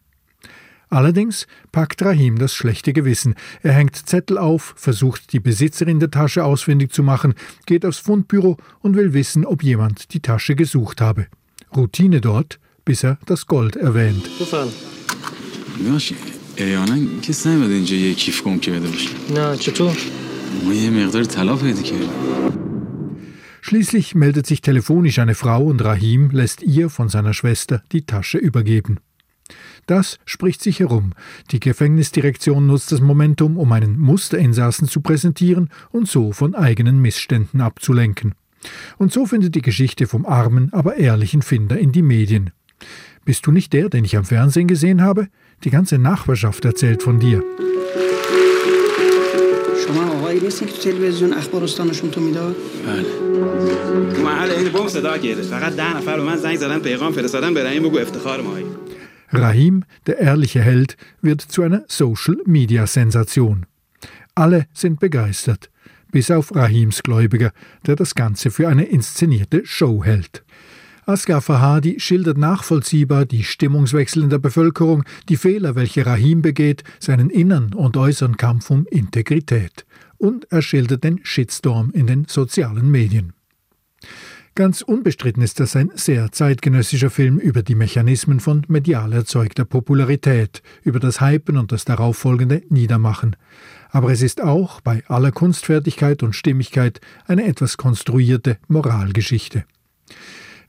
Allerdings 0.92 1.48
packt 1.72 2.04
Rahim 2.04 2.38
das 2.38 2.54
schlechte 2.54 2.92
Gewissen. 2.92 3.36
Er 3.62 3.72
hängt 3.72 3.96
Zettel 3.96 4.38
auf, 4.38 4.74
versucht 4.76 5.32
die 5.32 5.40
Besitzerin 5.40 6.02
der 6.02 6.12
Tasche 6.12 6.44
ausfindig 6.44 6.92
zu 6.92 7.02
machen, 7.02 7.34
geht 7.66 7.86
aufs 7.86 8.00
Fundbüro 8.00 8.58
und 8.82 8.96
will 8.98 9.14
wissen, 9.14 9.46
ob 9.46 9.64
jemand 9.64 10.14
die 10.14 10.20
Tasche 10.20 10.54
gesucht 10.54 11.00
habe. 11.00 11.28
Routine 11.74 12.20
dort, 12.20 12.60
bis 12.84 13.04
er 13.04 13.18
das 13.26 13.48
Gold 13.48 13.78
erwähnt. 13.78 14.30
Stefan. 14.36 14.68
Ja, 15.80 15.98
احیانا 16.61 16.97
کسی 17.23 17.49
نیومده 17.49 17.75
اینجا 17.75 17.97
یه 17.97 18.15
کیف 18.15 18.43
گم 18.43 18.59
کرده 18.59 18.89
باشه 18.89 19.09
نه 19.35 19.57
چطور 19.57 19.97
ما 20.65 20.75
یه 20.75 20.91
مقدار 20.91 21.25
طلا 21.25 21.57
پیدا 21.57 21.83
کردیم 21.83 22.09
Schließlich 23.69 24.15
meldet 24.15 24.47
sich 24.47 24.61
telefonisch 24.61 25.19
eine 25.19 25.35
Frau 25.35 25.65
und 25.65 25.83
Rahim 25.83 26.31
lässt 26.31 26.63
ihr 26.63 26.89
von 26.89 27.09
seiner 27.09 27.35
Schwester 27.35 27.83
die 27.91 28.07
Tasche 28.07 28.39
übergeben. 28.39 29.01
Das 29.87 30.21
spricht 30.25 30.63
sich 30.63 30.79
herum. 30.79 31.15
Die 31.51 31.59
Gefängnisdirektion 31.59 32.67
nutzt 32.69 32.93
das 32.93 33.01
Momentum, 33.01 33.57
um 33.57 33.73
einen 33.73 33.99
Musterinsassen 33.99 34.87
zu 34.87 35.01
präsentieren 35.01 35.71
und 35.91 36.09
so 36.09 36.31
von 36.31 36.55
eigenen 36.55 37.01
Missständen 37.01 37.61
abzulenken. 37.61 38.37
Und 38.99 39.13
so 39.13 39.27
findet 39.27 39.57
die 39.57 39.63
Geschichte 39.63 40.07
vom 40.07 40.27
armen, 40.27 40.73
aber 40.73 40.97
ehrlichen 40.97 41.43
Finder 41.43 41.77
in 41.79 41.91
die 41.91 42.03
Medien. 42.03 42.51
Bist 43.24 43.46
du 43.46 43.52
nicht 43.52 43.72
der, 43.74 43.90
den 43.90 44.04
ich 44.04 44.18
am 44.18 44.26
Fernsehen 44.26 44.68
gesehen 44.68 45.02
habe? 45.02 45.28
Die 45.64 45.70
ganze 45.70 46.00
Nachbarschaft 46.00 46.66
erzählt 46.66 47.04
von 47.04 47.20
dir. 47.20 47.44
Rahim, 59.32 59.84
der 60.08 60.20
ehrliche 60.20 60.62
Held, 60.62 60.98
wird 61.22 61.42
zu 61.42 61.62
einer 61.62 61.84
Social-Media-Sensation. 61.88 63.66
Alle 64.36 64.66
sind 64.74 65.00
begeistert, 65.00 65.70
bis 66.12 66.32
auf 66.32 66.56
Rahims 66.56 67.04
Gläubiger, 67.04 67.52
der 67.86 67.96
das 67.96 68.16
Ganze 68.16 68.52
für 68.52 68.68
eine 68.68 68.86
inszenierte 68.86 69.66
Show 69.66 70.04
hält. 70.04 70.44
Asghar 71.06 71.42
Fahadi 71.42 72.00
schildert 72.00 72.38
nachvollziehbar 72.38 73.26
die 73.26 73.44
Stimmungswechsel 73.44 74.24
in 74.24 74.30
der 74.30 74.38
Bevölkerung, 74.38 75.04
die 75.30 75.38
Fehler, 75.38 75.76
welche 75.76 76.06
Rahim 76.06 76.42
begeht, 76.42 76.84
seinen 77.00 77.30
inneren 77.30 77.74
und 77.74 77.98
äußeren 77.98 78.38
Kampf 78.38 78.70
um 78.70 78.86
Integrität. 78.86 79.86
Und 80.18 80.52
er 80.52 80.62
schildert 80.62 81.04
den 81.04 81.20
Shitstorm 81.24 81.90
in 81.92 82.06
den 82.06 82.26
sozialen 82.26 82.92
Medien. 82.92 83.34
Ganz 84.54 84.82
unbestritten 84.82 85.42
ist 85.42 85.62
das 85.62 85.78
ein 85.78 85.92
sehr 85.96 86.32
zeitgenössischer 86.34 87.10
Film 87.10 87.38
über 87.40 87.64
die 87.64 87.74
Mechanismen 87.74 88.42
von 88.42 88.64
medial 88.68 89.14
erzeugter 89.14 89.64
Popularität, 89.64 90.62
über 90.84 91.00
das 91.00 91.22
Hypen 91.22 91.58
und 91.58 91.72
das 91.72 91.86
darauffolgende 91.86 92.62
Niedermachen. 92.70 93.38
Aber 93.92 94.12
es 94.12 94.22
ist 94.22 94.42
auch, 94.42 94.82
bei 94.82 95.04
aller 95.08 95.32
Kunstfertigkeit 95.32 96.22
und 96.22 96.36
Stimmigkeit, 96.36 97.00
eine 97.26 97.46
etwas 97.46 97.78
konstruierte 97.78 98.58
Moralgeschichte. 98.68 99.64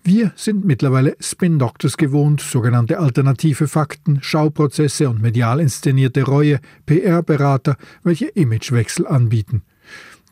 Wir 0.04 0.32
sind 0.34 0.64
mittlerweile 0.64 1.16
Spin-Doctors 1.20 1.96
gewohnt, 1.96 2.40
sogenannte 2.40 2.98
alternative 2.98 3.68
Fakten, 3.68 4.20
Schauprozesse 4.20 5.08
und 5.08 5.22
medial 5.22 5.60
inszenierte 5.60 6.24
Reue, 6.24 6.58
PR-Berater, 6.86 7.76
welche 8.02 8.26
Imagewechsel 8.26 9.06
anbieten. 9.06 9.62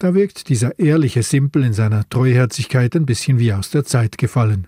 Da 0.00 0.12
wirkt 0.12 0.48
dieser 0.48 0.76
ehrliche 0.80 1.22
Simpel 1.22 1.62
in 1.62 1.72
seiner 1.72 2.08
Treuherzigkeit 2.08 2.96
ein 2.96 3.06
bisschen 3.06 3.38
wie 3.38 3.52
aus 3.52 3.70
der 3.70 3.84
Zeit 3.84 4.18
gefallen. 4.18 4.66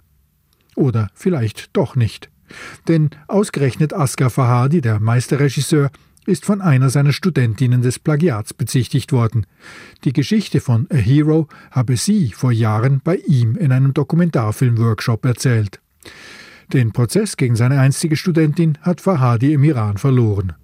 Oder 0.76 1.11
vielleicht 1.14 1.76
doch 1.76 1.97
nicht. 1.97 2.30
Denn 2.87 3.11
ausgerechnet 3.26 3.92
Asghar 3.92 4.30
Fahadi, 4.30 4.82
der 4.82 5.00
Meisterregisseur, 5.00 5.90
ist 6.26 6.45
von 6.45 6.61
einer 6.61 6.91
seiner 6.91 7.12
Studentinnen 7.12 7.83
des 7.83 7.99
Plagiats 7.99 8.55
bezichtigt 8.55 9.12
worden. 9.12 9.47
Die 10.05 10.12
Geschichte 10.12 10.61
von 10.61 10.87
A 10.91 10.97
Hero 10.97 11.49
habe 11.71 11.97
sie 11.97 12.33
vor 12.33 12.52
Jahren 12.52 13.00
bei 13.02 13.17
ihm 13.17 13.57
in 13.57 13.73
einem 13.73 13.95
Dokumentarfilm-Workshop 13.95 15.25
erzählt. 15.25 15.81
Den 16.73 16.93
Prozess 16.93 17.37
gegen 17.37 17.57
seine 17.57 17.81
einstige 17.81 18.17
Studentin 18.17 18.79
hat 18.83 19.00
Fahadi 19.00 19.52
im 19.52 19.64
Iran 19.64 19.99
verloren. 19.99 20.55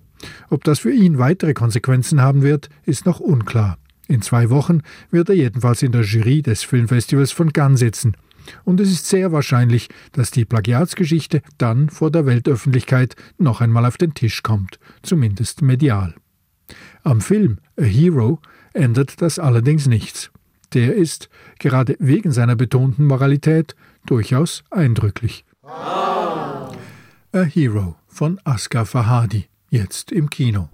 Ob 0.48 0.64
das 0.64 0.78
für 0.78 0.92
ihn 0.92 1.18
weitere 1.18 1.54
Konsequenzen 1.54 2.22
haben 2.22 2.42
wird, 2.42 2.70
ist 2.84 3.06
noch 3.06 3.20
unklar. 3.20 3.78
In 4.06 4.22
zwei 4.22 4.48
Wochen 4.48 4.80
wird 5.10 5.28
er 5.28 5.34
jedenfalls 5.34 5.82
in 5.82 5.92
der 5.92 6.02
Jury 6.02 6.40
des 6.40 6.62
Filmfestivals 6.62 7.30
von 7.30 7.52
Cannes 7.52 7.80
sitzen. 7.80 8.16
Und 8.64 8.80
es 8.80 8.90
ist 8.90 9.06
sehr 9.06 9.32
wahrscheinlich, 9.32 9.88
dass 10.12 10.30
die 10.30 10.44
Plagiatsgeschichte 10.44 11.42
dann 11.58 11.90
vor 11.90 12.10
der 12.10 12.26
Weltöffentlichkeit 12.26 13.16
noch 13.38 13.60
einmal 13.60 13.84
auf 13.86 13.96
den 13.96 14.14
Tisch 14.14 14.42
kommt, 14.42 14.78
zumindest 15.02 15.62
medial. 15.62 16.14
Am 17.02 17.20
Film 17.20 17.58
A 17.78 17.82
Hero 17.82 18.40
ändert 18.74 19.22
das 19.22 19.38
allerdings 19.38 19.86
nichts. 19.86 20.30
Der 20.74 20.94
ist, 20.94 21.30
gerade 21.58 21.96
wegen 21.98 22.30
seiner 22.30 22.56
betonten 22.56 23.06
Moralität, 23.06 23.74
durchaus 24.04 24.64
eindrücklich. 24.70 25.44
A 25.62 26.70
Hero 27.32 27.96
von 28.06 28.40
Asghar 28.44 28.86
Fahadi, 28.86 29.46
jetzt 29.70 30.12
im 30.12 30.28
Kino. 30.28 30.68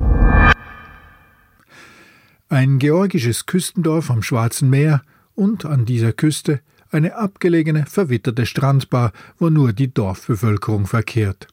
Ein 2.49 2.78
georgisches 2.78 3.47
Küstendorf 3.47 4.11
am 4.11 4.23
Schwarzen 4.23 4.71
Meer 4.71 5.02
und 5.35 5.64
an 5.64 5.85
dieser 5.85 6.12
Küste 6.12 6.61
eine 6.95 7.17
abgelegene, 7.17 7.85
verwitterte 7.87 8.47
Strandbar, 8.47 9.13
wo 9.39 9.51
nur 9.51 9.73
die 9.73 9.93
Dorfbevölkerung 9.93 10.87
verkehrt. 10.87 11.49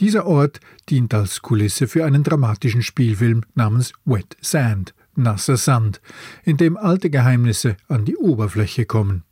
Dieser 0.00 0.26
Ort 0.26 0.60
dient 0.88 1.12
als 1.12 1.42
Kulisse 1.42 1.86
für 1.86 2.06
einen 2.06 2.22
dramatischen 2.22 2.82
Spielfilm 2.82 3.42
namens 3.54 3.92
Wet 4.06 4.36
Sand, 4.40 4.94
nasser 5.14 5.58
Sand, 5.58 6.00
in 6.42 6.56
dem 6.56 6.78
alte 6.78 7.10
Geheimnisse 7.10 7.76
an 7.86 8.06
die 8.06 8.16
Oberfläche 8.16 8.86
kommen. 8.86 9.24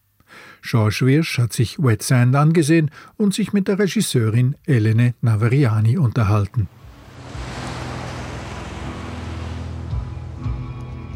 George 0.60 1.00
Wirsch 1.04 1.38
hat 1.38 1.54
sich 1.54 1.78
Wet 1.78 2.02
Sand 2.02 2.36
angesehen 2.36 2.90
und 3.16 3.32
sich 3.32 3.54
mit 3.54 3.66
der 3.66 3.78
Regisseurin 3.78 4.56
Elene 4.66 5.14
Naveriani 5.22 5.96
unterhalten. 5.96 6.68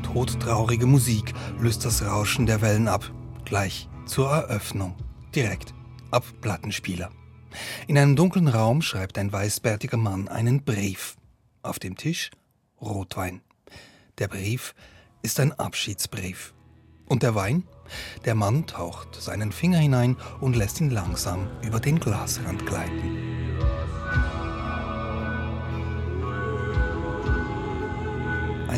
Todtraurige 0.03 0.87
Musik 0.87 1.35
löst 1.61 1.85
das 1.85 2.03
Rauschen 2.03 2.47
der 2.47 2.62
Wellen 2.62 2.89
ab. 2.89 3.11
Gleich 3.45 3.89
zur 4.06 4.30
Eröffnung. 4.30 4.94
Direkt. 5.35 5.75
Ab 6.11 6.25
Plattenspieler. 6.40 7.11
In 7.87 7.99
einem 7.99 8.16
dunklen 8.16 8.49
Raum 8.49 8.82
schreibt 8.82 9.18
ein 9.18 9.32
weißbärtiger 9.32 9.97
Mann 9.97 10.28
einen 10.28 10.64
Brief. 10.64 11.16
Auf 11.62 11.78
dem 11.78 11.97
Tisch 11.97 12.30
Rotwein. 12.80 13.40
Der 14.18 14.28
Brief 14.28 14.75
ist 15.23 15.40
ein 15.40 15.52
Abschiedsbrief. 15.52 16.52
Und 17.06 17.23
der 17.23 17.35
Wein? 17.35 17.64
Der 18.25 18.35
Mann 18.35 18.66
taucht 18.66 19.14
seinen 19.21 19.52
Finger 19.52 19.78
hinein 19.78 20.16
und 20.40 20.56
lässt 20.56 20.80
ihn 20.80 20.90
langsam 20.90 21.49
über 21.62 21.80
den 21.80 22.00
Glasrand 22.00 22.66
gleiten. 22.66 23.42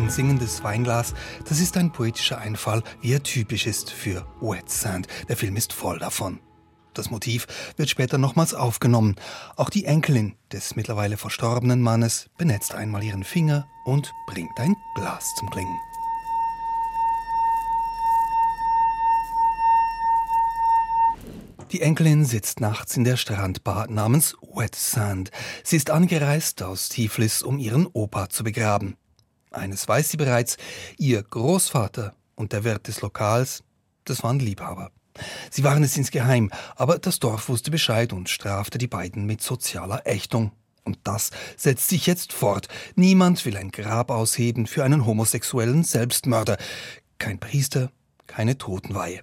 Ein 0.04 0.10
singendes 0.10 0.62
Weinglas, 0.62 1.14
das 1.48 1.60
ist 1.60 1.78
ein 1.78 1.90
poetischer 1.90 2.36
Einfall, 2.36 2.82
wie 3.00 3.14
er 3.14 3.22
typisch 3.22 3.66
ist 3.66 3.90
für 3.90 4.26
Wet 4.42 4.68
Sand. 4.68 5.06
Der 5.30 5.36
Film 5.38 5.56
ist 5.56 5.72
voll 5.72 5.98
davon. 5.98 6.40
Das 6.92 7.10
Motiv 7.10 7.46
wird 7.78 7.88
später 7.88 8.18
nochmals 8.18 8.52
aufgenommen. 8.52 9.16
Auch 9.56 9.70
die 9.70 9.86
Enkelin 9.86 10.34
des 10.52 10.76
mittlerweile 10.76 11.16
verstorbenen 11.16 11.80
Mannes 11.80 12.28
benetzt 12.36 12.74
einmal 12.74 13.02
ihren 13.02 13.24
Finger 13.24 13.66
und 13.86 14.12
bringt 14.26 14.50
ein 14.58 14.76
Glas 14.94 15.34
zum 15.38 15.48
Klingen. 15.48 15.80
Die 21.72 21.80
Enkelin 21.80 22.26
sitzt 22.26 22.60
nachts 22.60 22.94
in 22.94 23.04
der 23.04 23.16
Strandbar 23.16 23.88
namens 23.88 24.36
Wet 24.54 24.74
Sand. 24.74 25.30
Sie 25.62 25.76
ist 25.76 25.88
angereist 25.88 26.62
aus 26.62 26.90
Tiflis, 26.90 27.42
um 27.42 27.58
ihren 27.58 27.86
Opa 27.86 28.28
zu 28.28 28.44
begraben. 28.44 28.98
Eines 29.54 29.86
weiß 29.86 30.10
sie 30.10 30.16
bereits, 30.16 30.56
ihr 30.98 31.22
Großvater 31.22 32.14
und 32.34 32.52
der 32.52 32.64
Wirt 32.64 32.88
des 32.88 33.00
Lokals, 33.00 33.62
das 34.04 34.22
waren 34.22 34.40
Liebhaber. 34.40 34.90
Sie 35.50 35.62
waren 35.62 35.84
es 35.84 35.96
insgeheim, 35.96 36.50
aber 36.74 36.98
das 36.98 37.20
Dorf 37.20 37.48
wusste 37.48 37.70
Bescheid 37.70 38.12
und 38.12 38.28
strafte 38.28 38.78
die 38.78 38.88
beiden 38.88 39.26
mit 39.26 39.42
sozialer 39.42 40.06
Ächtung. 40.06 40.50
Und 40.82 40.98
das 41.04 41.30
setzt 41.56 41.88
sich 41.88 42.06
jetzt 42.06 42.32
fort. 42.32 42.68
Niemand 42.94 43.44
will 43.46 43.56
ein 43.56 43.70
Grab 43.70 44.10
ausheben 44.10 44.66
für 44.66 44.84
einen 44.84 45.06
homosexuellen 45.06 45.84
Selbstmörder. 45.84 46.58
Kein 47.18 47.38
Priester, 47.38 47.90
keine 48.26 48.58
Totenweihe. 48.58 49.20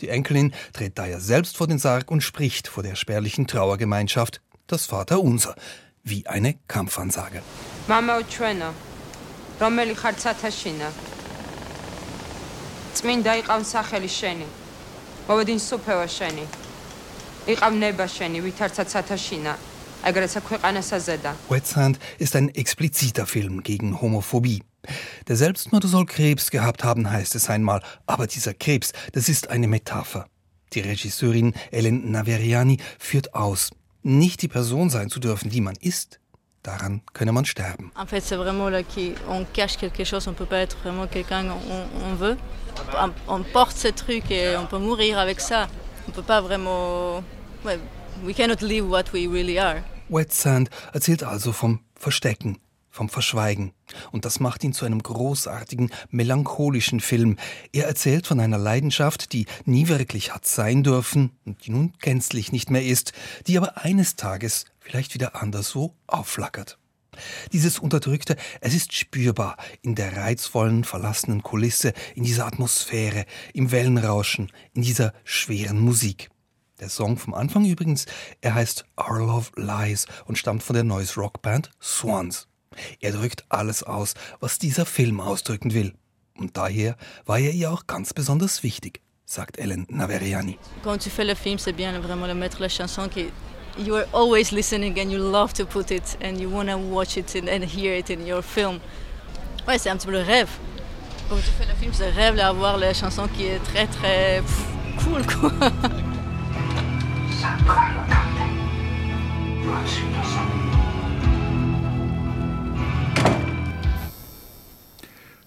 Die 0.00 0.08
Enkelin 0.08 0.54
tritt 0.72 0.98
daher 0.98 1.20
selbst 1.20 1.56
vor 1.56 1.66
den 1.66 1.78
Sarg 1.78 2.10
und 2.10 2.22
spricht 2.22 2.68
vor 2.68 2.82
der 2.82 2.94
spärlichen 2.94 3.46
Trauergemeinschaft 3.46 4.40
das 4.66 4.86
Vaterunser, 4.86 5.54
wie 6.02 6.26
eine 6.26 6.54
Kampfansage. 6.68 7.42
Mama 7.86 8.18
Uchwena, 8.18 8.72
რომელი 9.59 9.95
ხარ 10.01 10.15
ცათაშინა 10.23 10.89
წმინდა 12.99 13.33
იყავ 13.41 13.61
სახელი 13.73 14.09
შენი 14.19 14.47
მოვედინ 15.27 15.59
სუფევა 15.65 16.07
შენი 16.17 16.45
იყავ 17.53 17.73
ნება 17.83 18.05
შენი 18.15 18.39
ვითარცა 18.45 18.83
ცათაშინა 18.93 19.53
ეგრეცა 20.09 20.39
ქვეყანასა 20.47 20.97
ზედა 21.07 21.31
Wet 21.49 21.67
Sand 21.67 21.99
ist 22.19 22.35
ein 22.35 22.49
expliziter 22.55 23.25
Film 23.25 23.63
gegen 23.63 24.01
Homophobie. 24.01 24.63
Der 25.27 25.35
Selbstmörder 25.35 25.89
soll 25.89 26.05
Krebs 26.05 26.51
gehabt 26.51 26.83
haben, 26.83 27.11
heißt 27.11 27.35
es 27.35 27.49
einmal, 27.49 27.81
aber 28.05 28.27
dieser 28.27 28.53
Krebs, 28.53 28.93
das 29.11 29.27
ist 29.27 29.49
eine 29.49 29.67
Metapher. 29.67 30.25
Die 30.73 30.79
Regisseurin 30.79 31.53
Ellen 31.71 32.11
Naveriani 32.11 32.77
führt 32.97 33.33
aus, 33.35 33.71
nicht 34.03 34.41
die 34.41 34.47
Person 34.47 34.89
sein 34.89 35.09
zu 35.09 35.19
dürfen, 35.19 35.49
die 35.49 35.61
man 35.61 35.75
ist, 35.81 36.19
Daran 36.64 37.00
könne 37.12 37.32
man 37.32 37.44
sterben. 37.44 37.90
En 37.94 38.06
fait, 38.06 38.20
c'est 38.20 38.36
vraiment 38.36 38.70
là 38.70 38.82
qu'on 38.82 39.44
cache 39.52 39.76
quelque 39.76 40.04
chose, 40.04 40.26
on 40.28 40.32
peut 40.32 40.46
pas 40.46 40.60
être 40.60 40.78
vraiment 40.82 41.06
quelqu'un 41.06 41.44
on, 41.50 42.10
on 42.10 42.14
veut. 42.14 42.38
On, 43.28 43.42
porte 43.42 43.76
ce 43.76 43.88
truc 43.88 44.30
et 44.30 44.56
on 44.56 44.66
peut 44.66 44.78
mourir 44.78 45.18
avec 45.18 45.40
ça. 45.40 45.68
On 46.08 46.12
peut 46.12 46.22
pas 46.22 46.40
vraiment. 46.40 47.22
Ouais, 47.64 47.78
we 48.24 48.34
cannot 48.34 48.62
live 48.62 48.88
what 48.88 49.12
we 49.12 49.28
really 49.28 49.58
are. 49.58 49.76
Wet 50.08 50.32
Sand 50.32 50.68
erzählt 50.92 51.22
also 51.22 51.52
vom 51.52 51.80
Verstecken, 52.00 52.56
vom 52.94 53.08
Verschweigen. 53.08 53.72
Und 54.12 54.24
das 54.24 54.38
macht 54.38 54.62
ihn 54.62 54.72
zu 54.72 54.86
einem 54.86 55.02
großartigen, 55.02 55.90
melancholischen 56.10 57.00
Film. 57.00 57.36
Er 57.72 57.86
erzählt 57.86 58.26
von 58.26 58.38
einer 58.38 58.56
Leidenschaft, 58.56 59.32
die 59.32 59.46
nie 59.64 59.88
wirklich 59.88 60.32
hat 60.32 60.46
sein 60.46 60.84
dürfen 60.84 61.32
und 61.44 61.66
die 61.66 61.72
nun 61.72 61.92
gänzlich 61.98 62.52
nicht 62.52 62.70
mehr 62.70 62.84
ist, 62.84 63.12
die 63.48 63.58
aber 63.58 63.78
eines 63.78 64.14
Tages 64.14 64.66
vielleicht 64.78 65.14
wieder 65.14 65.42
anderswo 65.42 65.92
aufflackert. 66.06 66.78
Dieses 67.52 67.80
Unterdrückte, 67.80 68.36
es 68.60 68.74
ist 68.74 68.92
spürbar 68.92 69.56
in 69.82 69.96
der 69.96 70.16
reizvollen, 70.16 70.84
verlassenen 70.84 71.42
Kulisse, 71.42 71.94
in 72.14 72.22
dieser 72.22 72.46
Atmosphäre, 72.46 73.26
im 73.52 73.72
Wellenrauschen, 73.72 74.52
in 74.72 74.82
dieser 74.82 75.12
schweren 75.24 75.80
Musik. 75.80 76.30
Der 76.78 76.88
Song 76.88 77.16
vom 77.16 77.34
Anfang 77.34 77.64
übrigens, 77.64 78.06
er 78.40 78.54
heißt 78.54 78.84
Our 78.96 79.18
Love 79.18 79.50
Lies 79.56 80.06
und 80.26 80.38
stammt 80.38 80.62
von 80.62 80.74
der 80.74 80.84
Noise 80.84 81.14
Rock 81.20 81.42
Band 81.42 81.70
Swans. 81.80 82.46
Er 83.00 83.12
drückt 83.12 83.44
alles 83.48 83.82
aus, 83.82 84.14
was 84.40 84.58
dieser 84.58 84.86
Film 84.86 85.20
ausdrücken 85.20 85.74
will. 85.74 85.92
Und 86.38 86.56
daher 86.56 86.96
war 87.26 87.38
er 87.38 87.52
ihr 87.52 87.70
auch 87.70 87.86
ganz 87.86 88.12
besonders 88.12 88.62
wichtig, 88.62 89.00
sagt 89.24 89.58
Ellen 89.58 89.86
Naveriani. 89.88 90.58
Quand 90.82 91.02
tu 91.02 91.10
fais 91.10 91.24
le 91.24 91.34
film, 91.34 91.58
c'est 91.58 91.72
bien 91.72 91.98
vraiment 92.00 92.26
de 92.26 92.34
mettre 92.34 92.60
la 92.60 92.68
chanson 92.68 93.08
qui 93.08 93.30
you 93.78 93.96
are 93.96 94.06
always 94.12 94.52
listening 94.52 94.98
and 94.98 95.10
you 95.10 95.18
love 95.18 95.52
to 95.54 95.66
put 95.66 95.90
it 95.90 96.16
and 96.20 96.40
you 96.40 96.48
want 96.48 96.68
to 96.68 96.78
watch 96.78 97.16
it 97.16 97.34
and, 97.34 97.48
and 97.48 97.64
hear 97.64 97.94
it 97.94 98.10
in 98.10 98.26
your 98.26 98.42
film. 98.42 98.80
Ouais, 99.66 99.78
c'est 99.78 99.90
un 99.90 99.96
petit 99.96 100.06
peu 100.06 100.12
le 100.12 100.22
rêve. 100.22 100.48
Quand 101.28 101.36
tu 101.36 101.50
fais 101.58 101.66
le 101.66 101.74
film, 101.74 101.92
c'est 101.92 102.10
le 102.10 102.16
rêve 102.16 102.36
d'avoir 102.36 102.76
la 102.76 102.92
chanson 102.92 103.26
qui 103.28 103.46
est 103.46 103.58
très 103.58 103.86
très 103.86 104.42
pff, 104.42 105.04
cool 105.04 105.26
quoi. 105.26 105.52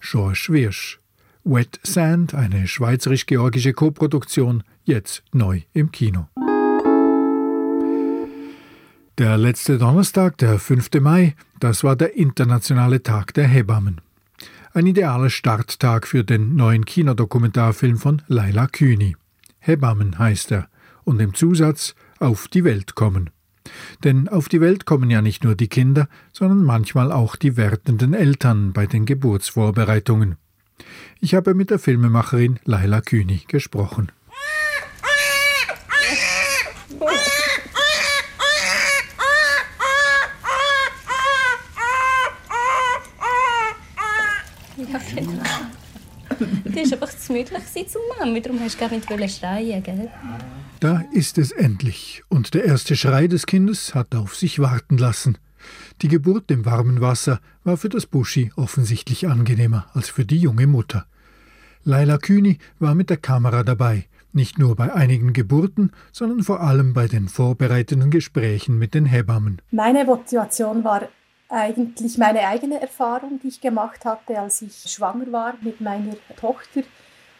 George 0.09 0.47
Wirsch. 0.49 0.99
Wet 1.43 1.79
Sand, 1.83 2.33
eine 2.33 2.67
schweizerisch-georgische 2.67 3.73
Koproduktion, 3.73 4.63
jetzt 4.85 5.23
neu 5.33 5.63
im 5.73 5.91
Kino. 5.91 6.27
Der 9.17 9.37
letzte 9.37 9.77
Donnerstag, 9.77 10.37
der 10.37 10.59
5. 10.59 10.89
Mai, 11.01 11.35
das 11.59 11.83
war 11.83 11.97
der 11.97 12.15
internationale 12.15 13.03
Tag 13.03 13.33
der 13.33 13.47
Hebammen. 13.47 13.99
Ein 14.73 14.85
idealer 14.85 15.29
Starttag 15.29 16.07
für 16.07 16.23
den 16.23 16.55
neuen 16.55 16.85
Kinodokumentarfilm 16.85 17.97
von 17.97 18.21
Laila 18.27 18.67
Kühni. 18.67 19.15
Hebammen 19.59 20.19
heißt 20.19 20.53
er 20.53 20.69
und 21.03 21.19
im 21.19 21.33
Zusatz 21.33 21.95
auf 22.19 22.47
die 22.47 22.63
Welt 22.63 22.95
kommen. 22.95 23.29
Denn 24.03 24.27
auf 24.27 24.49
die 24.49 24.61
Welt 24.61 24.85
kommen 24.85 25.09
ja 25.09 25.21
nicht 25.21 25.43
nur 25.43 25.55
die 25.55 25.67
Kinder, 25.67 26.07
sondern 26.31 26.63
manchmal 26.63 27.11
auch 27.11 27.35
die 27.35 27.57
werdenden 27.57 28.13
Eltern 28.13 28.73
bei 28.73 28.85
den 28.85 29.05
Geburtsvorbereitungen. 29.05 30.35
Ich 31.19 31.33
habe 31.33 31.53
mit 31.53 31.69
der 31.69 31.79
Filmemacherin 31.79 32.59
Laila 32.65 33.01
Kühni 33.01 33.41
gesprochen. 33.47 34.11
Ja, 44.77 44.99
genau. 45.15 45.46
Einfach 47.29 47.59
zu 47.59 47.73
gemütlich 47.73 47.89
zum 47.89 48.01
Mami, 48.19 48.41
darum 48.41 48.59
hast 48.59 48.79
du 48.79 48.87
gar 49.07 49.17
nicht 49.17 49.39
schreien, 49.39 49.83
gell? 49.83 50.09
Da 50.79 51.03
ist 51.11 51.37
es 51.37 51.51
endlich, 51.51 52.23
und 52.29 52.53
der 52.53 52.65
erste 52.65 52.95
Schrei 52.95 53.27
des 53.27 53.45
Kindes 53.45 53.95
hat 53.95 54.15
auf 54.15 54.35
sich 54.35 54.59
warten 54.59 54.97
lassen. 54.97 55.37
Die 56.01 56.07
Geburt 56.07 56.51
im 56.51 56.65
warmen 56.65 57.01
Wasser 57.01 57.39
war 57.63 57.77
für 57.77 57.89
das 57.89 58.05
Buschi 58.05 58.51
offensichtlich 58.55 59.27
angenehmer 59.27 59.87
als 59.93 60.09
für 60.09 60.25
die 60.25 60.37
junge 60.37 60.67
Mutter. 60.67 61.05
Laila 61.83 62.17
Kühni 62.17 62.59
war 62.79 62.95
mit 62.95 63.09
der 63.09 63.17
Kamera 63.17 63.63
dabei, 63.63 64.05
nicht 64.31 64.59
nur 64.59 64.75
bei 64.75 64.93
einigen 64.93 65.33
Geburten, 65.33 65.91
sondern 66.11 66.43
vor 66.43 66.61
allem 66.61 66.93
bei 66.93 67.07
den 67.07 67.27
vorbereitenden 67.27 68.11
Gesprächen 68.11 68.77
mit 68.77 68.93
den 68.93 69.05
Hebammen. 69.05 69.61
Meine 69.71 70.05
Motivation 70.05 70.83
war 70.83 71.09
eigentlich 71.49 72.17
meine 72.17 72.47
eigene 72.47 72.81
Erfahrung, 72.81 73.39
die 73.41 73.47
ich 73.47 73.61
gemacht 73.61 74.05
hatte, 74.05 74.39
als 74.39 74.61
ich 74.61 74.83
schwanger 74.85 75.31
war 75.31 75.55
mit 75.61 75.81
meiner 75.81 76.15
Tochter. 76.35 76.83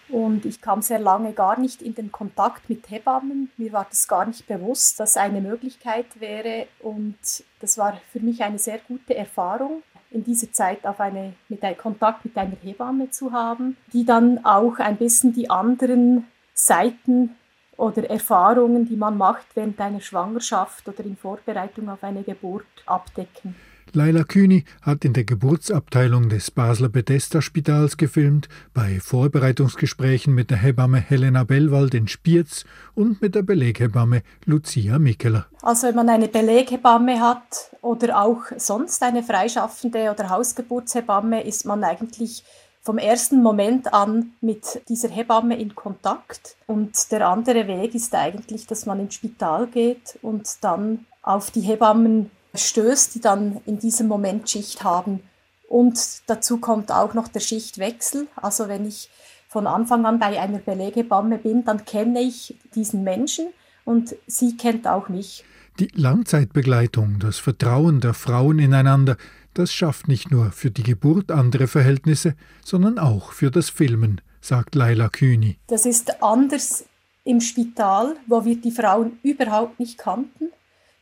Und 0.09 0.45
ich 0.45 0.61
kam 0.61 0.81
sehr 0.81 0.99
lange 0.99 1.33
gar 1.33 1.59
nicht 1.59 1.81
in 1.81 1.93
den 1.93 2.11
Kontakt 2.11 2.69
mit 2.69 2.89
Hebammen. 2.89 3.51
Mir 3.57 3.73
war 3.73 3.85
das 3.89 4.07
gar 4.07 4.25
nicht 4.25 4.47
bewusst, 4.47 4.99
dass 4.99 5.17
eine 5.17 5.41
Möglichkeit 5.41 6.19
wäre. 6.19 6.67
Und 6.79 7.17
das 7.59 7.77
war 7.77 7.99
für 8.11 8.19
mich 8.19 8.41
eine 8.41 8.59
sehr 8.59 8.79
gute 8.87 9.15
Erfahrung, 9.15 9.83
in 10.09 10.23
dieser 10.23 10.51
Zeit 10.51 10.85
auf 10.85 10.99
eine, 10.99 11.33
mit 11.49 11.63
einem 11.63 11.77
Kontakt 11.77 12.23
mit 12.23 12.37
einer 12.37 12.55
Hebamme 12.61 13.09
zu 13.09 13.33
haben, 13.33 13.75
die 13.91 14.05
dann 14.05 14.43
auch 14.45 14.79
ein 14.79 14.97
bisschen 14.97 15.33
die 15.33 15.49
anderen 15.49 16.25
Seiten 16.53 17.35
oder 17.75 18.09
Erfahrungen, 18.09 18.85
die 18.85 18.95
man 18.95 19.17
macht 19.17 19.47
während 19.55 19.79
einer 19.79 19.99
Schwangerschaft 19.99 20.87
oder 20.87 21.03
in 21.03 21.17
Vorbereitung 21.17 21.89
auf 21.89 22.03
eine 22.03 22.23
Geburt, 22.23 22.65
abdecken. 22.85 23.55
Laila 23.95 24.23
Kühni 24.23 24.65
hat 24.81 25.05
in 25.05 25.13
der 25.13 25.23
Geburtsabteilung 25.23 26.29
des 26.29 26.51
Basler 26.51 26.89
Bethesda-Spitals 26.89 27.97
gefilmt, 27.97 28.49
bei 28.73 28.99
Vorbereitungsgesprächen 28.99 30.33
mit 30.33 30.49
der 30.49 30.57
Hebamme 30.57 30.99
Helena 30.99 31.43
Bellwald 31.43 31.93
in 31.93 32.07
Spiez 32.07 32.65
und 32.95 33.21
mit 33.21 33.35
der 33.35 33.43
Beleghebamme 33.43 34.23
Lucia 34.45 34.99
Mikkeler. 34.99 35.47
Also 35.61 35.87
wenn 35.87 35.95
man 35.95 36.09
eine 36.09 36.27
Beleghebamme 36.27 37.21
hat 37.21 37.71
oder 37.81 38.21
auch 38.21 38.43
sonst 38.57 39.01
eine 39.03 39.23
freischaffende 39.23 40.11
oder 40.11 40.29
Hausgeburtshebamme, 40.29 41.43
ist 41.43 41.65
man 41.65 41.83
eigentlich 41.83 42.43
vom 42.87 42.97
ersten 42.97 43.43
Moment 43.43 43.93
an 43.93 44.31
mit 44.39 44.81
dieser 44.87 45.09
Hebamme 45.09 45.59
in 45.59 45.75
Kontakt. 45.75 46.55
Und 46.67 47.11
der 47.11 47.27
andere 47.27 47.67
Weg 47.67 47.93
ist 47.93 48.15
eigentlich, 48.15 48.65
dass 48.65 48.85
man 48.85 49.01
ins 49.01 49.15
Spital 49.15 49.67
geht 49.67 50.17
und 50.21 50.47
dann 50.61 51.05
auf 51.21 51.51
die 51.51 51.59
Hebammen 51.59 52.31
stößt, 52.57 53.15
die 53.15 53.21
dann 53.21 53.61
in 53.65 53.79
diesem 53.79 54.07
Moment 54.07 54.49
Schicht 54.49 54.83
haben. 54.83 55.21
Und 55.67 55.99
dazu 56.27 56.57
kommt 56.57 56.91
auch 56.91 57.13
noch 57.13 57.27
der 57.27 57.39
Schichtwechsel. 57.39 58.27
Also 58.35 58.67
wenn 58.67 58.87
ich 58.87 59.09
von 59.47 59.67
Anfang 59.67 60.05
an 60.05 60.19
bei 60.19 60.39
einer 60.39 60.59
Belegebamme 60.59 61.37
bin, 61.37 61.65
dann 61.65 61.85
kenne 61.85 62.21
ich 62.21 62.55
diesen 62.75 63.03
Menschen 63.03 63.47
und 63.85 64.15
sie 64.27 64.57
kennt 64.57 64.87
auch 64.87 65.09
mich. 65.09 65.43
Die 65.79 65.89
Langzeitbegleitung, 65.93 67.19
das 67.19 67.37
Vertrauen 67.37 67.99
der 67.99 68.13
Frauen 68.13 68.59
ineinander, 68.59 69.17
das 69.53 69.73
schafft 69.73 70.07
nicht 70.07 70.31
nur 70.31 70.51
für 70.51 70.71
die 70.71 70.83
Geburt 70.83 71.31
andere 71.31 71.67
Verhältnisse, 71.67 72.35
sondern 72.63 72.99
auch 72.99 73.31
für 73.31 73.51
das 73.51 73.69
Filmen, 73.69 74.21
sagt 74.41 74.75
Laila 74.75 75.09
Kühni. 75.09 75.57
Das 75.67 75.85
ist 75.85 76.21
anders 76.21 76.85
im 77.23 77.41
Spital, 77.41 78.15
wo 78.27 78.45
wir 78.45 78.55
die 78.55 78.71
Frauen 78.71 79.19
überhaupt 79.23 79.79
nicht 79.79 79.97
kannten. 79.97 80.49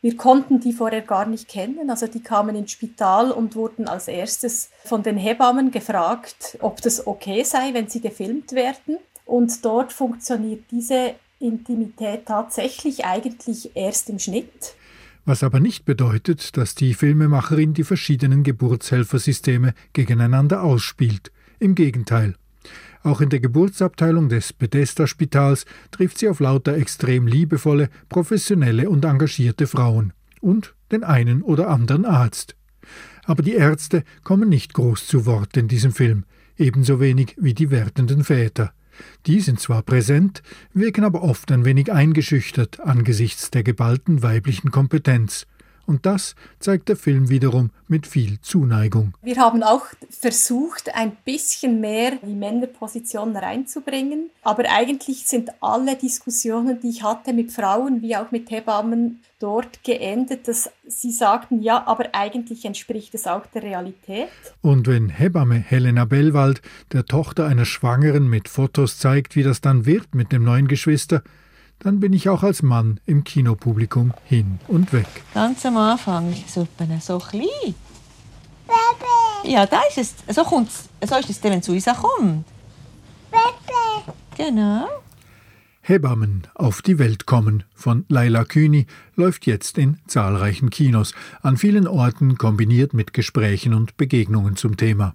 Wir 0.02 0.16
konnten 0.16 0.60
die 0.60 0.72
vorher 0.72 1.02
gar 1.02 1.26
nicht 1.26 1.48
kennen. 1.48 1.90
Also 1.90 2.06
die 2.06 2.20
kamen 2.22 2.54
ins 2.54 2.72
Spital 2.72 3.30
und 3.30 3.56
wurden 3.56 3.88
als 3.88 4.08
erstes 4.08 4.70
von 4.84 5.02
den 5.02 5.16
Hebammen 5.16 5.70
gefragt, 5.70 6.58
ob 6.60 6.80
das 6.82 7.06
okay 7.06 7.42
sei, 7.42 7.72
wenn 7.72 7.88
sie 7.88 8.00
gefilmt 8.00 8.52
werden. 8.52 8.98
Und 9.24 9.64
dort 9.64 9.92
funktioniert 9.92 10.64
diese 10.70 11.14
Intimität 11.40 12.26
tatsächlich 12.26 13.04
eigentlich 13.04 13.74
erst 13.74 14.08
im 14.08 14.18
Schnitt. 14.18 14.74
Was 15.24 15.42
aber 15.42 15.58
nicht 15.58 15.84
bedeutet, 15.84 16.56
dass 16.56 16.76
die 16.76 16.94
Filmemacherin 16.94 17.74
die 17.74 17.82
verschiedenen 17.82 18.44
Geburtshelfersysteme 18.44 19.74
gegeneinander 19.92 20.62
ausspielt. 20.62 21.32
Im 21.58 21.74
Gegenteil. 21.74 22.36
Auch 23.06 23.20
in 23.20 23.28
der 23.28 23.38
Geburtsabteilung 23.38 24.28
des 24.28 24.52
Bethesda-Spitals 24.52 25.64
trifft 25.92 26.18
sie 26.18 26.28
auf 26.28 26.40
lauter 26.40 26.76
extrem 26.76 27.28
liebevolle, 27.28 27.88
professionelle 28.08 28.90
und 28.90 29.04
engagierte 29.04 29.68
Frauen 29.68 30.12
und 30.40 30.74
den 30.90 31.04
einen 31.04 31.42
oder 31.42 31.68
anderen 31.68 32.04
Arzt. 32.04 32.56
Aber 33.22 33.44
die 33.44 33.54
Ärzte 33.54 34.02
kommen 34.24 34.48
nicht 34.48 34.74
groß 34.74 35.06
zu 35.06 35.24
Wort 35.24 35.56
in 35.56 35.68
diesem 35.68 35.92
Film, 35.92 36.24
ebenso 36.56 36.98
wenig 36.98 37.36
wie 37.38 37.54
die 37.54 37.70
werdenden 37.70 38.24
Väter. 38.24 38.72
Die 39.26 39.38
sind 39.38 39.60
zwar 39.60 39.82
präsent, 39.82 40.42
wirken 40.74 41.04
aber 41.04 41.22
oft 41.22 41.52
ein 41.52 41.64
wenig 41.64 41.92
eingeschüchtert 41.92 42.80
angesichts 42.80 43.52
der 43.52 43.62
geballten 43.62 44.24
weiblichen 44.24 44.72
Kompetenz. 44.72 45.46
Und 45.86 46.04
das 46.04 46.34
zeigt 46.58 46.88
der 46.88 46.96
Film 46.96 47.28
wiederum 47.28 47.70
mit 47.88 48.06
viel 48.06 48.40
Zuneigung. 48.40 49.14
Wir 49.22 49.36
haben 49.36 49.62
auch 49.62 49.84
versucht, 50.10 50.94
ein 50.94 51.16
bisschen 51.24 51.80
mehr 51.80 52.12
die 52.22 52.34
Männerpositionen 52.34 53.36
reinzubringen. 53.36 54.30
Aber 54.42 54.64
eigentlich 54.68 55.26
sind 55.26 55.50
alle 55.60 55.96
Diskussionen, 55.96 56.80
die 56.80 56.90
ich 56.90 57.02
hatte 57.02 57.32
mit 57.32 57.52
Frauen 57.52 58.02
wie 58.02 58.16
auch 58.16 58.30
mit 58.32 58.50
Hebammen, 58.50 59.20
dort 59.38 59.84
geendet, 59.84 60.48
dass 60.48 60.70
sie 60.86 61.12
sagten, 61.12 61.60
ja, 61.62 61.86
aber 61.86 62.08
eigentlich 62.14 62.64
entspricht 62.64 63.14
es 63.14 63.26
auch 63.26 63.44
der 63.46 63.62
Realität. 63.62 64.28
Und 64.62 64.86
wenn 64.86 65.10
Hebamme 65.10 65.56
Helena 65.56 66.06
Bellwald 66.06 66.62
der 66.92 67.04
Tochter 67.04 67.46
einer 67.46 67.66
Schwangeren 67.66 68.28
mit 68.28 68.48
Fotos 68.48 68.98
zeigt, 68.98 69.36
wie 69.36 69.42
das 69.42 69.60
dann 69.60 69.84
wird 69.84 70.14
mit 70.14 70.32
dem 70.32 70.42
neuen 70.42 70.68
Geschwister, 70.68 71.22
dann 71.78 72.00
bin 72.00 72.12
ich 72.12 72.28
auch 72.28 72.42
als 72.42 72.62
Mann 72.62 73.00
im 73.06 73.24
Kinopublikum 73.24 74.12
hin 74.24 74.58
und 74.68 74.92
weg. 74.92 75.06
Ganz 75.34 75.64
am 75.66 75.76
Anfang 75.76 76.32
ist 76.32 76.56
es 76.56 77.06
so 77.06 77.18
klein. 77.18 77.74
Baby. 78.66 79.52
Ja, 79.52 79.66
da 79.66 79.80
ist 79.88 79.98
es. 79.98 80.34
So, 80.34 80.42
kommt's. 80.42 80.88
so 81.04 81.16
ist 81.16 81.30
es, 81.30 81.42
wenn 81.42 81.62
zu 81.62 81.72
uns 81.72 81.84
kommt. 81.84 82.44
Baby. 83.30 84.12
Genau. 84.36 84.88
Hebammen 85.82 86.48
auf 86.56 86.82
die 86.82 86.98
Welt 86.98 87.26
kommen 87.26 87.62
von 87.72 88.04
Laila 88.08 88.44
Kühni 88.44 88.86
läuft 89.14 89.46
jetzt 89.46 89.78
in 89.78 89.98
zahlreichen 90.08 90.68
Kinos, 90.68 91.14
an 91.42 91.56
vielen 91.56 91.86
Orten 91.86 92.36
kombiniert 92.36 92.92
mit 92.92 93.12
Gesprächen 93.12 93.72
und 93.72 93.96
Begegnungen 93.96 94.56
zum 94.56 94.76
Thema. 94.76 95.14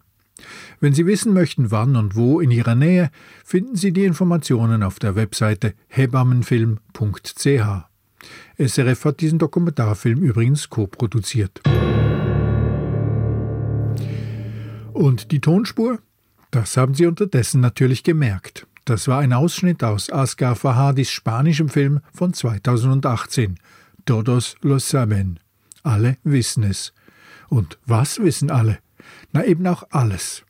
Wenn 0.80 0.94
Sie 0.94 1.06
wissen 1.06 1.34
möchten, 1.34 1.72
wann 1.72 1.96
und 1.96 2.16
wo 2.16 2.40
in 2.40 2.52
Ihrer 2.52 2.76
Nähe, 2.76 3.10
finden 3.44 3.76
Sie 3.76 3.92
die 3.92 4.06
Informationen 4.06 4.84
auf 4.84 5.00
der 5.00 5.16
Webseite 5.16 5.74
hebammenfilm.ch. 5.88 7.62
SRF 8.58 9.06
hat 9.06 9.20
diesen 9.22 9.40
Dokumentarfilm 9.40 10.20
übrigens 10.22 10.70
co-produziert. 10.70 11.62
Und 14.94 15.32
die 15.32 15.42
Tonspur? 15.42 16.00
Das 16.52 16.78
haben 16.78 16.94
Sie 16.94 17.06
unterdessen 17.06 17.62
natürlich 17.62 18.04
gemerkt. 18.04 18.68
Das 18.86 19.08
war 19.08 19.20
ein 19.20 19.34
Ausschnitt 19.34 19.84
aus 19.84 20.12
Asghar 20.12 20.56
Fahadis 20.56 21.10
spanischem 21.10 21.70
Film 21.70 22.02
von 22.14 22.34
2018, 22.34 23.58
Todos 24.06 24.56
lo 24.62 24.80
saben. 24.80 25.40
Alle 25.84 26.18
wissen 26.24 26.64
es. 26.64 26.94
Und 27.50 27.78
was 27.86 28.20
wissen 28.20 28.50
alle? 28.50 28.80
Na 29.32 29.46
eben 29.46 29.66
auch 29.68 29.84
alles. 29.92 30.44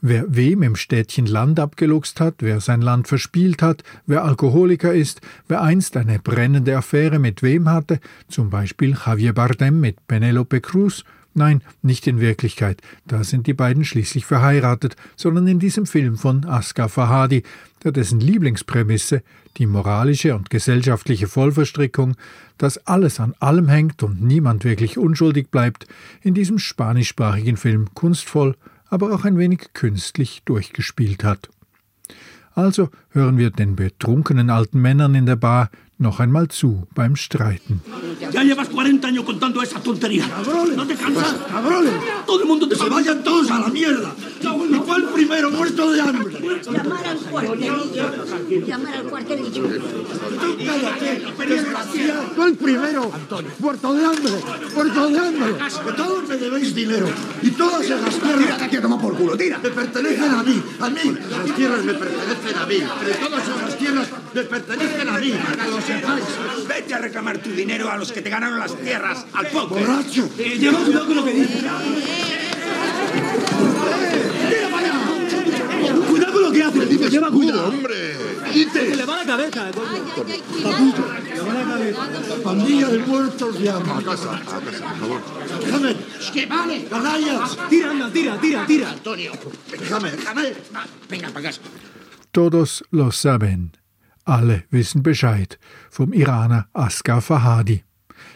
Wer 0.00 0.24
wem 0.28 0.62
im 0.62 0.76
Städtchen 0.76 1.26
Land 1.26 1.58
abgeluchst 1.58 2.20
hat, 2.20 2.36
wer 2.38 2.60
sein 2.60 2.80
Land 2.80 3.08
verspielt 3.08 3.62
hat, 3.62 3.82
wer 4.06 4.24
Alkoholiker 4.24 4.94
ist, 4.94 5.20
wer 5.48 5.60
einst 5.60 5.96
eine 5.96 6.18
brennende 6.18 6.76
Affäre 6.76 7.18
mit 7.18 7.42
wem 7.42 7.68
hatte, 7.68 7.98
zum 8.28 8.48
Beispiel 8.48 8.96
Javier 9.04 9.32
Bardem 9.32 9.80
mit 9.80 10.06
Penelope 10.06 10.60
Cruz, 10.60 11.04
Nein, 11.38 11.62
nicht 11.82 12.08
in 12.08 12.20
Wirklichkeit, 12.20 12.82
da 13.06 13.22
sind 13.22 13.46
die 13.46 13.54
beiden 13.54 13.84
schließlich 13.84 14.26
verheiratet, 14.26 14.96
sondern 15.14 15.46
in 15.46 15.60
diesem 15.60 15.86
Film 15.86 16.16
von 16.16 16.44
Asghar 16.44 16.88
Fahadi, 16.88 17.44
der 17.84 17.92
dessen 17.92 18.18
Lieblingsprämisse, 18.18 19.22
die 19.56 19.66
moralische 19.66 20.34
und 20.34 20.50
gesellschaftliche 20.50 21.28
Vollverstrickung, 21.28 22.16
dass 22.58 22.84
alles 22.88 23.20
an 23.20 23.34
allem 23.38 23.68
hängt 23.68 24.02
und 24.02 24.20
niemand 24.20 24.64
wirklich 24.64 24.98
unschuldig 24.98 25.48
bleibt, 25.52 25.86
in 26.22 26.34
diesem 26.34 26.58
spanischsprachigen 26.58 27.56
Film 27.56 27.94
kunstvoll, 27.94 28.56
aber 28.88 29.14
auch 29.14 29.24
ein 29.24 29.38
wenig 29.38 29.72
künstlich 29.74 30.42
durchgespielt 30.44 31.22
hat. 31.22 31.50
Also 32.56 32.88
hören 33.10 33.38
wir 33.38 33.50
den 33.50 33.76
betrunkenen 33.76 34.50
alten 34.50 34.80
Männern 34.80 35.14
in 35.14 35.26
der 35.26 35.36
Bar 35.36 35.70
noch 35.98 36.20
einmal 36.20 36.48
zu 36.48 36.86
beim 36.94 37.16
Streiten. 37.16 37.80
Ya 38.32 38.42
llevas 38.42 38.68
40 38.68 39.08
años 39.08 39.24
contando 39.24 39.62
esa 39.62 39.80
tontería. 39.80 40.28
Cabrones, 40.28 40.76
¿No 40.76 40.86
te 40.86 40.94
cansas? 40.94 41.34
Cabrones. 41.50 41.92
Todo 42.26 42.40
el 42.42 42.46
mundo 42.46 42.68
te 42.68 42.76
se 42.76 42.88
vayan 42.88 43.22
todos 43.24 43.50
a 43.50 43.58
la 43.58 43.68
mierda. 43.68 44.14
Y 44.40 44.46
el 44.46 45.04
primero 45.14 45.50
muerto 45.50 45.90
de 45.90 46.00
hambre. 46.00 46.60
Llamar 46.70 47.06
al 47.06 47.18
cuartelillo. 47.18 48.66
Llamar 48.66 48.94
al 48.94 49.04
cuartelillo. 49.04 49.64
El 52.46 52.56
primero. 52.56 53.10
Muerto 53.58 53.94
de 53.94 54.04
hambre. 54.04 54.32
Muerto 54.74 55.08
de 55.08 55.18
hambre. 55.18 55.54
Que 55.84 55.92
todos 55.92 56.28
me 56.28 56.36
debéis 56.36 56.74
dinero. 56.74 57.08
Y 57.42 57.50
todas 57.50 57.82
esas 57.82 58.18
tierras... 58.20 58.38
Tira 58.38 58.64
aquí, 58.64 58.78
toma 58.78 59.00
por 59.00 59.16
culo, 59.16 59.36
tira. 59.36 59.58
Me 59.58 59.70
pertenecen 59.70 60.30
a 60.30 60.42
mí. 60.42 60.62
A 60.80 60.90
mí. 60.90 61.16
Las 61.30 61.56
tierras 61.56 61.84
me 61.84 61.94
pertenecen 61.94 62.58
a 62.58 62.66
mí. 62.66 62.82
Pero 63.00 63.28
todas 63.28 63.48
esas 63.48 63.78
tierras 63.78 64.08
me 64.34 64.42
pertenecen 64.42 65.08
a 65.08 65.18
mí. 65.18 65.32
Que 65.32 65.70
lo 65.70 65.80
sepáis. 65.80 65.87
Vete 66.68 66.94
a 66.94 66.98
reclamar 66.98 67.38
tu 67.38 67.50
dinero 67.50 67.90
a 67.90 67.96
los 67.96 68.12
que 68.12 68.20
te 68.20 68.30
ganaron 68.30 68.58
las 68.58 68.76
tierras, 68.76 69.24
al 69.32 69.46
póker. 69.48 69.86
¡Borracho! 69.86 70.28
Eh, 70.38 70.58
lleva 70.58 70.78
cuidado 70.80 71.06
con 71.06 71.16
lo 71.16 71.24
que 71.24 71.32
dices. 71.32 71.64
Cuidado 76.08 76.32
con 76.32 76.42
lo 76.42 76.52
que 76.52 76.62
haces. 76.62 77.10
Lleva 77.10 77.30
cuidado. 77.30 77.68
hombre! 77.68 78.16
¡Quite! 78.52 78.96
le 78.96 79.04
va 79.04 79.16
la 79.16 79.24
cabeza, 79.24 79.70
Capullo. 79.70 81.06
Le 81.34 81.40
va 81.40 81.54
la 81.54 81.64
cabeza. 81.64 82.42
Pandilla 82.42 82.88
de 82.88 82.98
muertos 82.98 83.58
de 83.58 83.70
hambre. 83.70 83.92
A 83.92 84.02
casa, 84.02 84.36
a 84.36 84.40
casa, 84.40 84.60
por 84.60 84.74
favor. 84.74 85.20
Déjame. 85.64 85.96
¡Que 86.32 86.46
vale! 86.46 86.84
¡Canallas! 86.84 87.58
Tira, 87.68 87.90
anda, 87.90 88.10
tira, 88.10 88.40
tira, 88.40 88.66
tira. 88.66 88.90
Antonio. 88.90 89.32
Déjame, 89.70 90.10
déjame. 90.10 90.52
Venga, 91.08 91.28
para 91.28 91.46
casa. 91.46 91.60
Todos 92.32 92.84
lo 92.90 93.10
saben. 93.10 93.77
Alle 94.28 94.64
wissen 94.68 95.02
Bescheid 95.02 95.58
vom 95.88 96.12
Iraner 96.12 96.68
Asghar 96.74 97.22
Fahadi. 97.22 97.82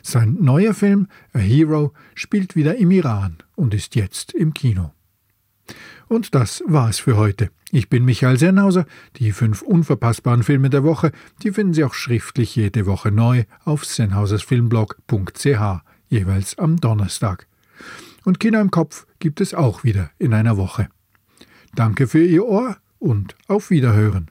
Sein 0.02 0.38
neuer 0.40 0.72
Film 0.72 1.07
A 1.35 1.38
Hero 1.38 1.92
spielt 2.14 2.57
wieder 2.57 2.76
im 2.76 2.90
Iran 2.90 3.37
und 3.57 3.74
ist 3.74 3.94
jetzt 3.94 4.33
im 4.33 4.55
Kino. 4.55 4.92
Und 6.09 6.35
das 6.35 6.62
war's 6.66 6.98
für 6.98 7.18
heute. 7.18 7.50
Ich 7.72 7.90
bin 7.90 8.07
Michael 8.07 8.38
Sennhauser. 8.38 8.87
Die 9.16 9.33
fünf 9.33 9.61
unverpassbaren 9.61 10.42
Filme 10.42 10.70
der 10.70 10.83
Woche, 10.83 11.12
die 11.42 11.52
finden 11.52 11.74
Sie 11.74 11.85
auch 11.85 11.92
schriftlich 11.92 12.57
jede 12.57 12.87
Woche 12.87 13.11
neu 13.11 13.44
auf 13.66 13.85
sennhausersfilmblog.ch, 13.85 15.83
jeweils 16.09 16.59
am 16.59 16.81
Donnerstag. 16.81 17.46
Und 18.24 18.40
Kino 18.40 18.59
im 18.61 18.70
Kopf 18.70 19.07
gibt 19.18 19.42
es 19.42 19.52
auch 19.52 19.85
wieder 19.85 20.11
in 20.18 20.33
einer 20.33 20.57
Woche. 20.57 20.88
Danke 21.74 22.07
für 22.09 22.24
Ihr 22.24 22.46
Ohr 22.46 22.78
und 22.98 23.35
auf 23.46 23.68
Wiederhören. 23.68 24.31